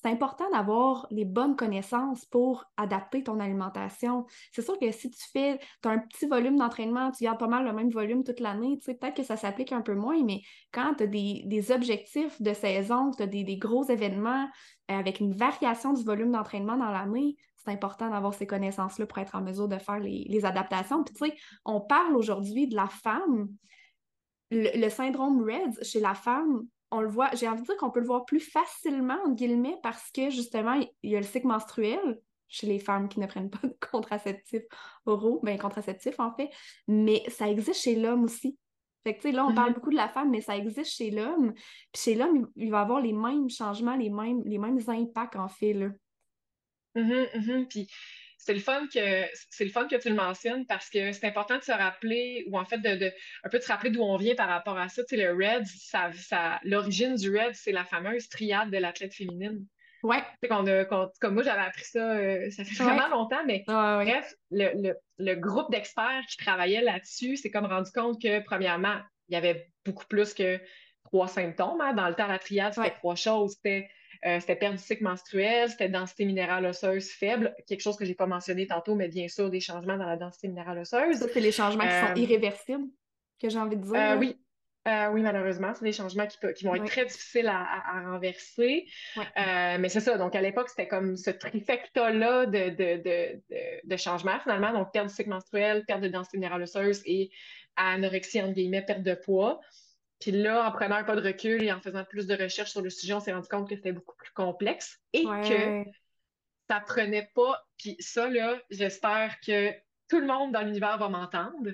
[0.00, 4.24] c'est important d'avoir les bonnes connaissances pour adapter ton alimentation.
[4.52, 7.48] C'est sûr que si tu fais, tu as un petit volume d'entraînement, tu gardes pas
[7.48, 10.22] mal le même volume toute l'année, tu sais, peut-être que ça s'applique un peu moins,
[10.24, 10.40] mais
[10.72, 14.48] quand tu as des, objectifs de saison, tu as des, gros événements
[14.90, 19.18] euh, avec une variation du volume d'entraînement dans l'année, c'est important d'avoir ces connaissances-là pour
[19.18, 21.04] être en mesure de faire les, adaptations.
[21.04, 21.36] Puis tu sais,
[21.66, 23.48] on parle aujourd'hui de la femme.
[24.50, 27.90] Le, le syndrome RED chez la femme, on le voit, j'ai envie de dire qu'on
[27.90, 31.46] peut le voir plus facilement, entre guillemets, parce que justement, il y a le cycle
[31.46, 34.64] menstruel chez les femmes qui ne prennent pas de contraceptifs
[35.06, 36.50] oraux, ben contraceptifs en fait,
[36.88, 38.58] mais ça existe chez l'homme aussi.
[39.04, 39.74] Fait que, tu sais, là, on parle mm-hmm.
[39.74, 41.54] beaucoup de la femme, mais ça existe chez l'homme.
[41.54, 45.48] Puis chez l'homme, il va avoir les mêmes changements, les mêmes, les mêmes impacts, en
[45.48, 45.88] fait, là.
[46.94, 47.88] Mm Puis
[48.42, 51.58] c'est le fun que c'est le fun que tu le mentionnes parce que c'est important
[51.58, 53.12] de se rappeler ou en fait de,
[53.44, 55.02] un peu de se rappeler d'où on vient par rapport à ça.
[55.04, 59.14] Tu sais, le RED, ça, ça, l'origine du RED, c'est la fameuse triade de l'athlète
[59.14, 59.66] féminine.
[60.02, 60.22] Ouais.
[60.48, 65.70] comme moi, j'avais appris ça, euh, ça fait vraiment longtemps, mais bref, le, le, groupe
[65.70, 68.96] d'experts qui travaillait là-dessus s'est comme rendu compte que, premièrement,
[69.28, 70.58] il y avait beaucoup plus que
[71.04, 71.82] trois symptômes.
[71.82, 71.92] Hein.
[71.92, 73.56] Dans le temps, la triade, c'était trois choses.
[73.56, 73.90] C'était
[74.26, 78.14] euh, c'était perte du cycle menstruel, c'était densité minérale osseuse faible, quelque chose que j'ai
[78.14, 81.16] pas mentionné tantôt, mais bien sûr, des changements dans la densité minérale osseuse.
[81.16, 82.84] Ça, c'est les changements qui sont euh, irréversibles,
[83.40, 83.94] que j'ai envie de dire.
[83.94, 84.36] Euh, oui.
[84.86, 88.86] oui, malheureusement, c'est des changements qui, qui vont être très difficiles à, renverser.
[89.36, 93.40] mais c'est ça, donc à l'époque, c'était comme ce trifecta-là de, de, de,
[93.84, 94.72] de, changements, finalement.
[94.74, 97.30] Donc, perte du cycle menstruel, perte de densité minérale osseuse et
[97.76, 99.60] anorexie, entre guillemets, perte de poids.
[100.20, 102.82] Puis là, en prenant un pas de recul et en faisant plus de recherches sur
[102.82, 105.84] le sujet, on s'est rendu compte que c'était beaucoup plus complexe et que
[106.68, 107.66] ça prenait pas.
[107.78, 109.72] Puis ça, là, j'espère que
[110.08, 111.70] tout le monde dans l'univers va m'entendre.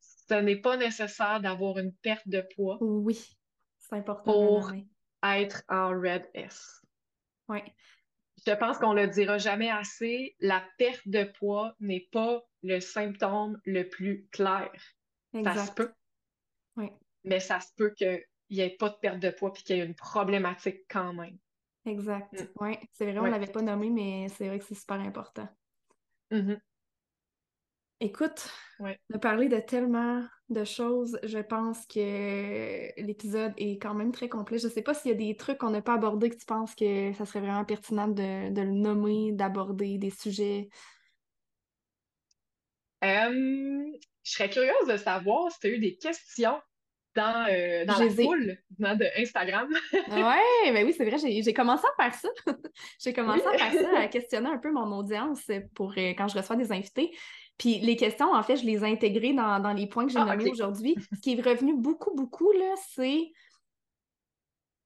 [0.00, 2.78] Ce n'est pas nécessaire d'avoir une perte de poids.
[2.80, 3.36] Oui,
[3.80, 4.32] c'est important.
[4.32, 4.72] Pour
[5.24, 6.80] être en Red S.
[7.48, 7.60] Oui.
[8.46, 10.36] Je pense qu'on le dira jamais assez.
[10.38, 14.70] La perte de poids n'est pas le symptôme le plus clair.
[15.34, 15.54] Exact.
[15.56, 15.92] Ça se peut.
[16.76, 16.90] Oui
[17.24, 19.80] mais ça se peut qu'il n'y ait pas de perte de poids puis qu'il y
[19.80, 21.38] ait une problématique quand même.
[21.86, 22.32] Exact.
[22.32, 22.46] Mm.
[22.60, 25.48] Oui, c'est vrai, on ne l'avait pas nommé, mais c'est vrai que c'est super important.
[26.30, 26.60] Mm-hmm.
[28.02, 28.48] Écoute,
[28.80, 34.58] de parler de tellement de choses, je pense que l'épisode est quand même très complet.
[34.58, 36.46] Je ne sais pas s'il y a des trucs qu'on n'a pas abordés que tu
[36.46, 40.70] penses que ça serait vraiment pertinent de, le nommer, d'aborder des sujets.
[43.02, 46.58] je serais curieuse de savoir si tu as eu des questions
[47.16, 49.68] dans, euh, dans la foule de Instagram.
[49.92, 52.28] ouais, ben oui, c'est vrai, j'ai commencé à faire ça.
[53.00, 56.38] j'ai commencé à faire ça, à questionner un peu mon audience pour euh, quand je
[56.38, 57.10] reçois des invités.
[57.58, 60.24] Puis les questions, en fait, je les ai intégrées dans, les points que j'ai ah,
[60.24, 60.94] nommés aujourd'hui.
[61.14, 63.32] Ce qui est revenu beaucoup, beaucoup, là, c'est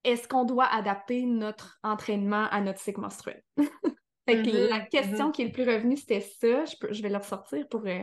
[0.02, 3.42] est-ce qu'on doit adapter notre entraînement à notre cycle menstruel?
[3.56, 5.32] fait que mm-hmm, la question mm-hmm.
[5.32, 6.64] qui est le plus revenue, c'était ça.
[6.64, 8.02] Je, je vais le ressortir pour, euh,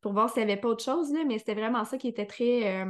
[0.00, 2.26] pour voir s'il n'y avait pas autre chose, là, mais c'était vraiment ça qui était
[2.26, 2.84] très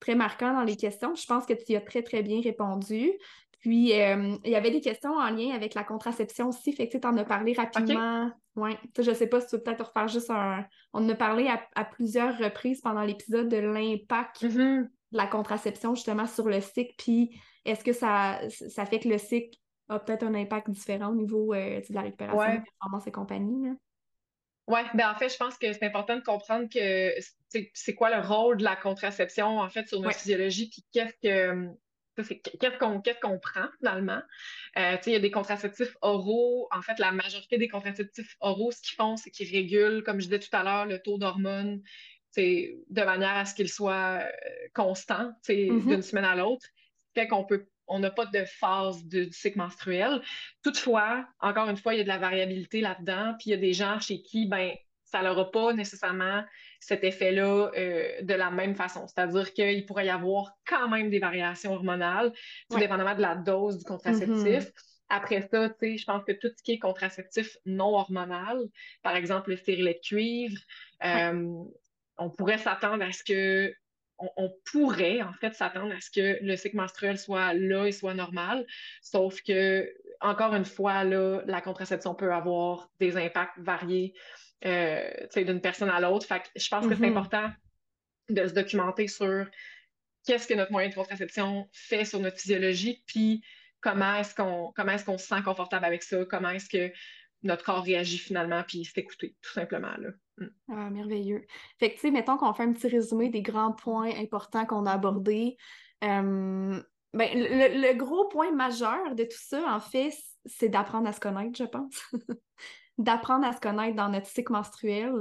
[0.00, 1.14] très marquant dans les questions.
[1.14, 3.12] Je pense que tu as très, très bien répondu.
[3.60, 6.72] Puis, euh, il y avait des questions en lien avec la contraception aussi.
[6.72, 8.30] Fait que tu en as parlé rapidement.
[8.56, 8.76] Ouais.
[8.98, 10.64] Je sais pas si tu veux peut-être refaire juste un.
[10.94, 14.82] On en a parlé à, plusieurs reprises pendant l'épisode de l'impact mm-hmm.
[14.82, 16.94] de la contraception justement sur le cycle.
[16.96, 19.58] Puis, est-ce que ça, ça fait que le cycle
[19.90, 23.12] a peut-être un impact différent au niveau euh, de la récupération, de la performance et
[23.12, 23.68] compagnie?
[24.68, 27.12] Oui, ben en fait, je pense que c'est important de comprendre que
[27.74, 31.68] c'est quoi le rôle de la contraception en fait sur notre physiologie, puis qu'est-ce que
[32.22, 34.20] qu'est-ce qu'on prend finalement?
[34.78, 36.68] Euh, il y a des contraceptifs oraux.
[36.70, 40.26] En fait, la majorité des contraceptifs oraux, ce qu'ils font, c'est qu'ils régulent, comme je
[40.26, 41.82] disais tout à l'heure, le taux d'hormones
[42.36, 44.28] de manière à ce qu'il soit euh,
[44.74, 45.88] constant mm-hmm.
[45.88, 46.64] d'une semaine à l'autre.
[47.14, 50.22] Ce fait qu'on peut on n'a pas de phase de, du cycle menstruel.
[50.62, 53.56] Toutefois, encore une fois, il y a de la variabilité là-dedans, puis il y a
[53.56, 54.70] des gens chez qui, ben,
[55.10, 56.44] ça n'aura pas nécessairement
[56.78, 59.06] cet effet-là euh, de la même façon.
[59.06, 62.32] C'est-à-dire qu'il pourrait y avoir quand même des variations hormonales,
[62.70, 64.64] tout dépendamment de la dose du contraceptif.
[64.64, 64.84] Mm-hmm.
[65.10, 68.60] Après ça, tu sais, je pense que tout ce qui est contraceptif non hormonal,
[69.02, 70.56] par exemple le stérilet de cuivre,
[71.04, 71.52] euh,
[72.16, 73.74] on pourrait s'attendre à ce que
[74.36, 78.14] on, pourrait en fait s'attendre à ce que le cycle menstruel soit là et soit
[78.14, 78.66] normal,
[79.02, 79.90] sauf que,
[80.20, 84.14] encore une fois, là, la contraception peut avoir des impacts variés
[84.64, 86.26] euh, d'une personne à l'autre.
[86.26, 87.10] Fait je pense que c'est mm-hmm.
[87.10, 87.50] important
[88.28, 89.46] de se documenter sur
[90.26, 93.42] qu'est-ce que notre moyen de contraception fait sur notre physiologie, puis
[93.80, 96.92] comment est-ce qu'on comment est-ce qu'on se sent confortable avec ça, comment est-ce que
[97.42, 99.96] notre corps réagit finalement, puis s'écouter, tout simplement.
[99.98, 100.10] Là.
[100.38, 100.46] Mm.
[100.68, 101.46] Ah, merveilleux.
[101.78, 104.86] Fait que, tu sais, mettons qu'on fait un petit résumé des grands points importants qu'on
[104.86, 105.56] a abordés.
[106.04, 106.82] Euh,
[107.12, 110.12] ben, le, gros point majeur de tout ça, en fait,
[110.46, 112.02] c'est d'apprendre à se connaître, je pense.
[113.00, 115.12] d'apprendre à se connaître dans notre cycle menstruel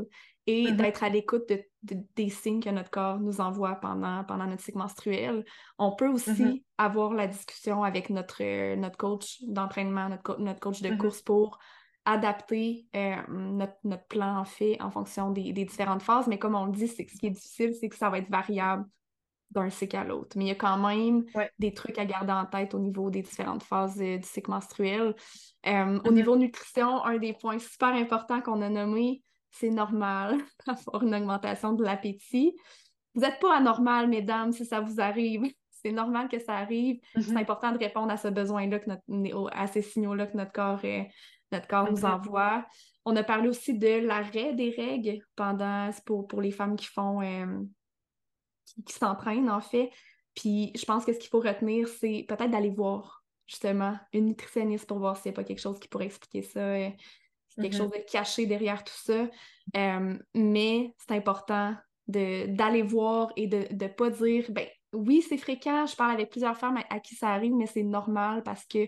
[0.48, 0.76] et mm-hmm.
[0.76, 1.52] d'être à l'écoute
[1.82, 5.46] des signes que notre corps nous envoie pendant, pendant notre cycle menstruel.
[5.78, 6.64] On peut aussi mm-hmm.
[6.78, 10.98] avoir la discussion avec notre, notre coach d'entraînement, notre, notre coach de mm-hmm.
[10.98, 11.60] course pour
[12.06, 16.28] adapter euh, notre, plan en fait en fonction des, différentes phases.
[16.28, 18.86] Mais comme on le dit, ce qui est difficile, c'est que ça va être variable
[19.52, 20.38] d'un cycle à l'autre.
[20.38, 21.26] Mais il y a quand même
[21.58, 25.16] des trucs à garder en tête au niveau des différentes phases euh, du cycle menstruel.
[25.66, 26.14] Au mm-hmm.
[26.14, 30.38] niveau nutrition, un des points super importants qu'on a nommé, c'est normal
[30.68, 32.56] d'avoir une augmentation de l'appétit.
[33.16, 35.44] Vous n'êtes pas anormal, mesdames, si ça vous arrive.
[35.82, 37.00] C'est normal que ça arrive.
[37.14, 37.38] C'est mm-hmm.
[37.38, 38.80] important de répondre à ce besoin-là,
[39.54, 40.82] à ces signaux-là que notre corps,
[41.54, 42.66] notre corps nous envoie.
[43.06, 47.22] On a parlé aussi de l'arrêt des règles pendant pour, pour les femmes qui font
[48.78, 49.92] euh, qui, s'entraînent en fait.
[50.36, 54.88] Puis je pense que ce qu'il faut retenir, c'est peut-être d'aller voir justement une nutritionniste
[54.88, 56.90] pour voir s'il n'y a pas quelque chose qui pourrait expliquer ça, euh,
[57.56, 57.78] quelque mm-hmm.
[57.78, 59.28] chose de caché derrière tout ça.
[59.76, 61.76] Euh, mais c'est important
[62.08, 66.58] d'aller voir et de ne pas dire ben oui, c'est fréquent, je parle avec plusieurs
[66.58, 68.88] femmes à, qui ça arrive, mais c'est normal parce que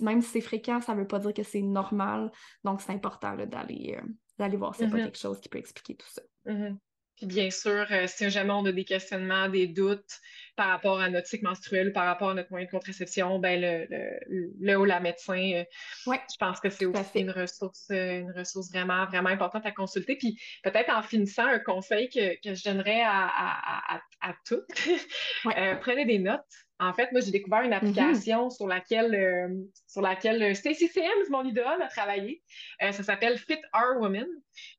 [0.00, 2.32] même si c'est fréquent, ça ne veut pas dire que c'est normal.
[2.64, 4.06] Donc, c'est important d'aller euh,
[4.38, 5.04] d'aller voir s'il n'y a pas mm-hmm.
[5.04, 6.22] quelque chose qui peut expliquer tout ça.
[6.46, 6.76] Mm-hmm.
[7.16, 10.20] Puis bien sûr, euh, si jamais on a des questionnements, des doutes
[10.54, 13.86] par rapport à notre cycle menstruel par rapport à notre moyen de contraception, ben le,
[14.28, 15.64] le, le ou la médecin, euh,
[16.06, 20.16] je pense que c'est aussi une ressource, euh, une ressource vraiment, vraiment importante à consulter.
[20.16, 24.66] Puis peut-être en finissant, un conseil que, que je donnerais à, à, à, toutes,
[25.80, 26.40] prenez des notes.
[26.78, 27.76] En fait, moi, j'ai découvert une mm-hmm.
[27.76, 29.56] application sur laquelle,
[29.86, 32.42] sur laquelle Stacey Sims, mon idole, a travaillé.
[32.80, 34.26] ça s'appelle Fit Our Women.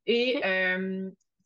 [0.06, 0.40] Et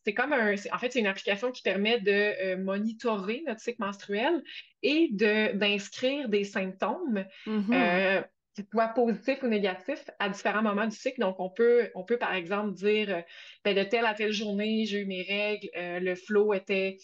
[0.04, 0.56] c'est comme un.
[0.72, 4.42] En fait, c'est une application qui permet de euh, monitorer notre cycle menstruel
[4.84, 7.26] et d'inscrire des symptômes.
[7.46, 7.74] Mm-hmm.
[7.74, 8.22] Euh,
[8.54, 11.22] qui soient positifs ou négatifs à différents moments du cycle.
[11.22, 13.22] Donc, on peut, on peut par exemple dire euh,
[13.64, 16.98] ben, de telle à telle journée, j'ai eu mes règles, le flow était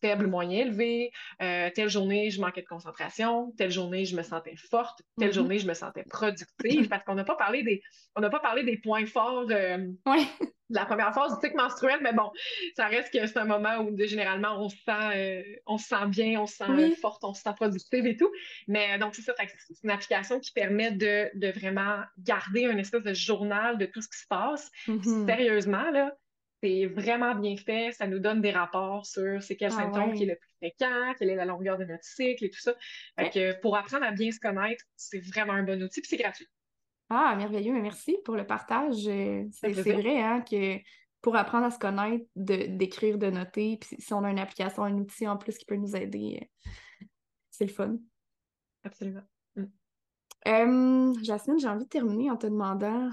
[0.00, 1.10] faible, moyen élevé.
[1.38, 3.52] telle journée, je manquais de concentration.
[3.56, 5.02] Telle journée, je me sentais forte.
[5.18, 5.34] Telle mm-hmm.
[5.34, 6.88] journée, je me sentais productive.
[6.88, 7.82] Parce qu'on n'a pas parlé des,
[8.16, 9.46] on n'a pas parlé des points forts
[10.06, 10.28] oui
[10.70, 12.30] la première phase du cycle menstruel, mais bon,
[12.76, 16.06] ça reste que c'est un moment où généralement on se sent, euh, on se sent
[16.08, 18.30] bien, on se sent forte, on se sent productive et tout.
[18.68, 23.02] Mais donc, c'est ça, c'est une application qui permet de, de, vraiment garder un espèce
[23.02, 24.70] de journal de tout ce qui se passe.
[24.86, 25.26] Mm-hmm.
[25.26, 26.14] Sérieusement, là,
[26.62, 27.92] c'est vraiment bien fait.
[27.92, 31.14] Ça nous donne des rapports sur c'est quel ah symptôme qui est le plus fréquent,
[31.18, 32.74] quelle est la longueur de notre cycle et tout ça.
[33.18, 36.46] Fait pour apprendre à bien se connaître, c'est vraiment un bon outil, puis c'est gratuit.
[37.08, 39.08] Ah, merveilleux, merci pour le partage.
[39.08, 40.78] Euh, c'est vrai hein, que
[41.20, 44.94] pour apprendre à se connaître, d'écrire, de, noter, puis si on a une application, un
[44.94, 47.06] outil en plus qui peut nous aider, euh,
[47.50, 47.96] c'est le fun.
[48.84, 49.22] Absolument.
[49.56, 51.22] Mm.
[51.22, 53.10] Jasmine, j'ai envie de terminer en te demandant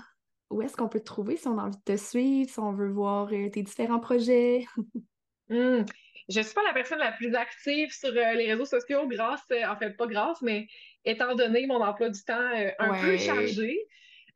[0.50, 2.74] où est-ce qu'on peut te trouver si on a envie de te suivre, si on
[2.74, 4.66] veut voir euh, tes différents projets?
[5.50, 5.86] Mm.
[6.30, 9.78] Je ne suis pas la personne la plus active sur les réseaux sociaux, grâce, en
[9.78, 10.68] fait, pas grâce, mais
[11.06, 13.80] étant donné mon emploi du temps euh, un peu chargé.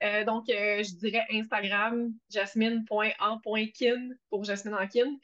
[0.01, 5.17] Euh, donc, euh, je dirais Instagram, jasmine.en.kin pour Jasmine Ankin.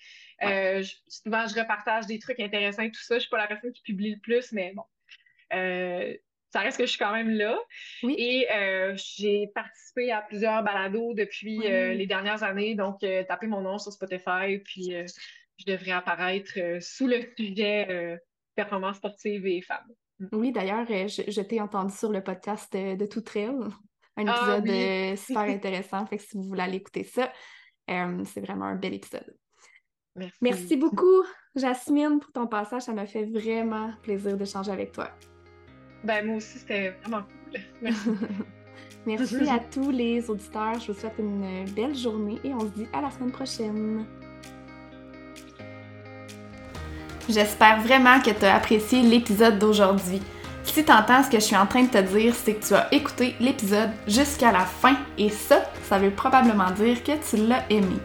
[1.08, 3.16] souvent, je repartage des trucs intéressants, tout ça.
[3.16, 4.84] Je ne suis pas la personne qui publie le plus, mais bon.
[6.58, 7.58] Ça reste que je suis quand même là.
[8.04, 8.48] Et
[8.96, 12.76] j'ai participé à plusieurs balados depuis les dernières années.
[12.76, 14.94] Donc, tapez mon nom sur Spotify, puis
[15.58, 18.20] je devrais apparaître sous le sujet
[18.58, 19.88] performance sportive et femmes.
[20.20, 20.28] Mm.
[20.34, 23.56] Oui, d'ailleurs, euh, je, t'ai entendu sur le podcast euh, de Tout Trail,
[24.18, 26.06] un ah épisode euh, super intéressant.
[26.06, 27.32] fait que si vous voulez aller écouter ça,
[27.88, 29.34] c'est vraiment un bel épisode.
[30.16, 30.38] Merci.
[30.42, 31.24] Merci beaucoup,
[31.56, 32.82] Jasmine, pour ton passage.
[32.82, 35.12] Ça m'a fait vraiment plaisir d'échanger avec toi.
[36.04, 37.62] Ben, moi aussi, c'était vraiment cool.
[37.82, 38.10] Merci.
[39.06, 40.80] Merci à tous les auditeurs.
[40.80, 44.06] Je vous souhaite une belle journée et on se dit à la semaine prochaine.
[47.30, 50.22] J'espère vraiment que tu as apprécié l'épisode d'aujourd'hui.
[50.64, 52.74] Si tu entends ce que je suis en train de te dire, c'est que tu
[52.74, 57.64] as écouté l'épisode jusqu'à la fin et ça, ça veut probablement dire que tu l'as
[57.70, 57.98] aimé.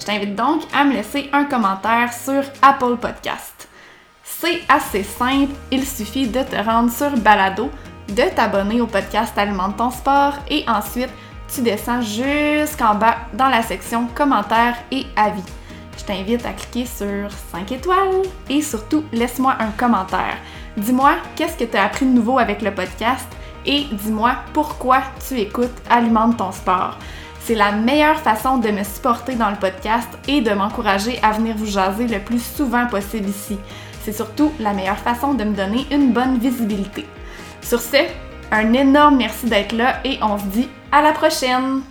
[0.00, 3.68] Je t'invite donc à me laisser un commentaire sur Apple Podcast.
[4.38, 7.70] C'est assez simple, il suffit de te rendre sur Balado,
[8.08, 11.10] de t'abonner au podcast Alimente ton sport et ensuite
[11.52, 15.42] tu descends jusqu'en bas dans la section commentaires et avis
[16.06, 20.36] t'invite à cliquer sur 5 étoiles et surtout laisse-moi un commentaire.
[20.76, 23.26] Dis-moi qu'est-ce que tu as appris de nouveau avec le podcast
[23.66, 26.96] et dis-moi pourquoi tu écoutes Alimente ton sport.
[27.40, 31.56] C'est la meilleure façon de me supporter dans le podcast et de m'encourager à venir
[31.56, 33.58] vous jaser le plus souvent possible ici.
[34.06, 37.04] C'est surtout la meilleure façon de me donner une bonne visibilité.
[37.60, 37.96] Sur ce,
[38.52, 41.82] un énorme merci d'être là et on se dit à la prochaine!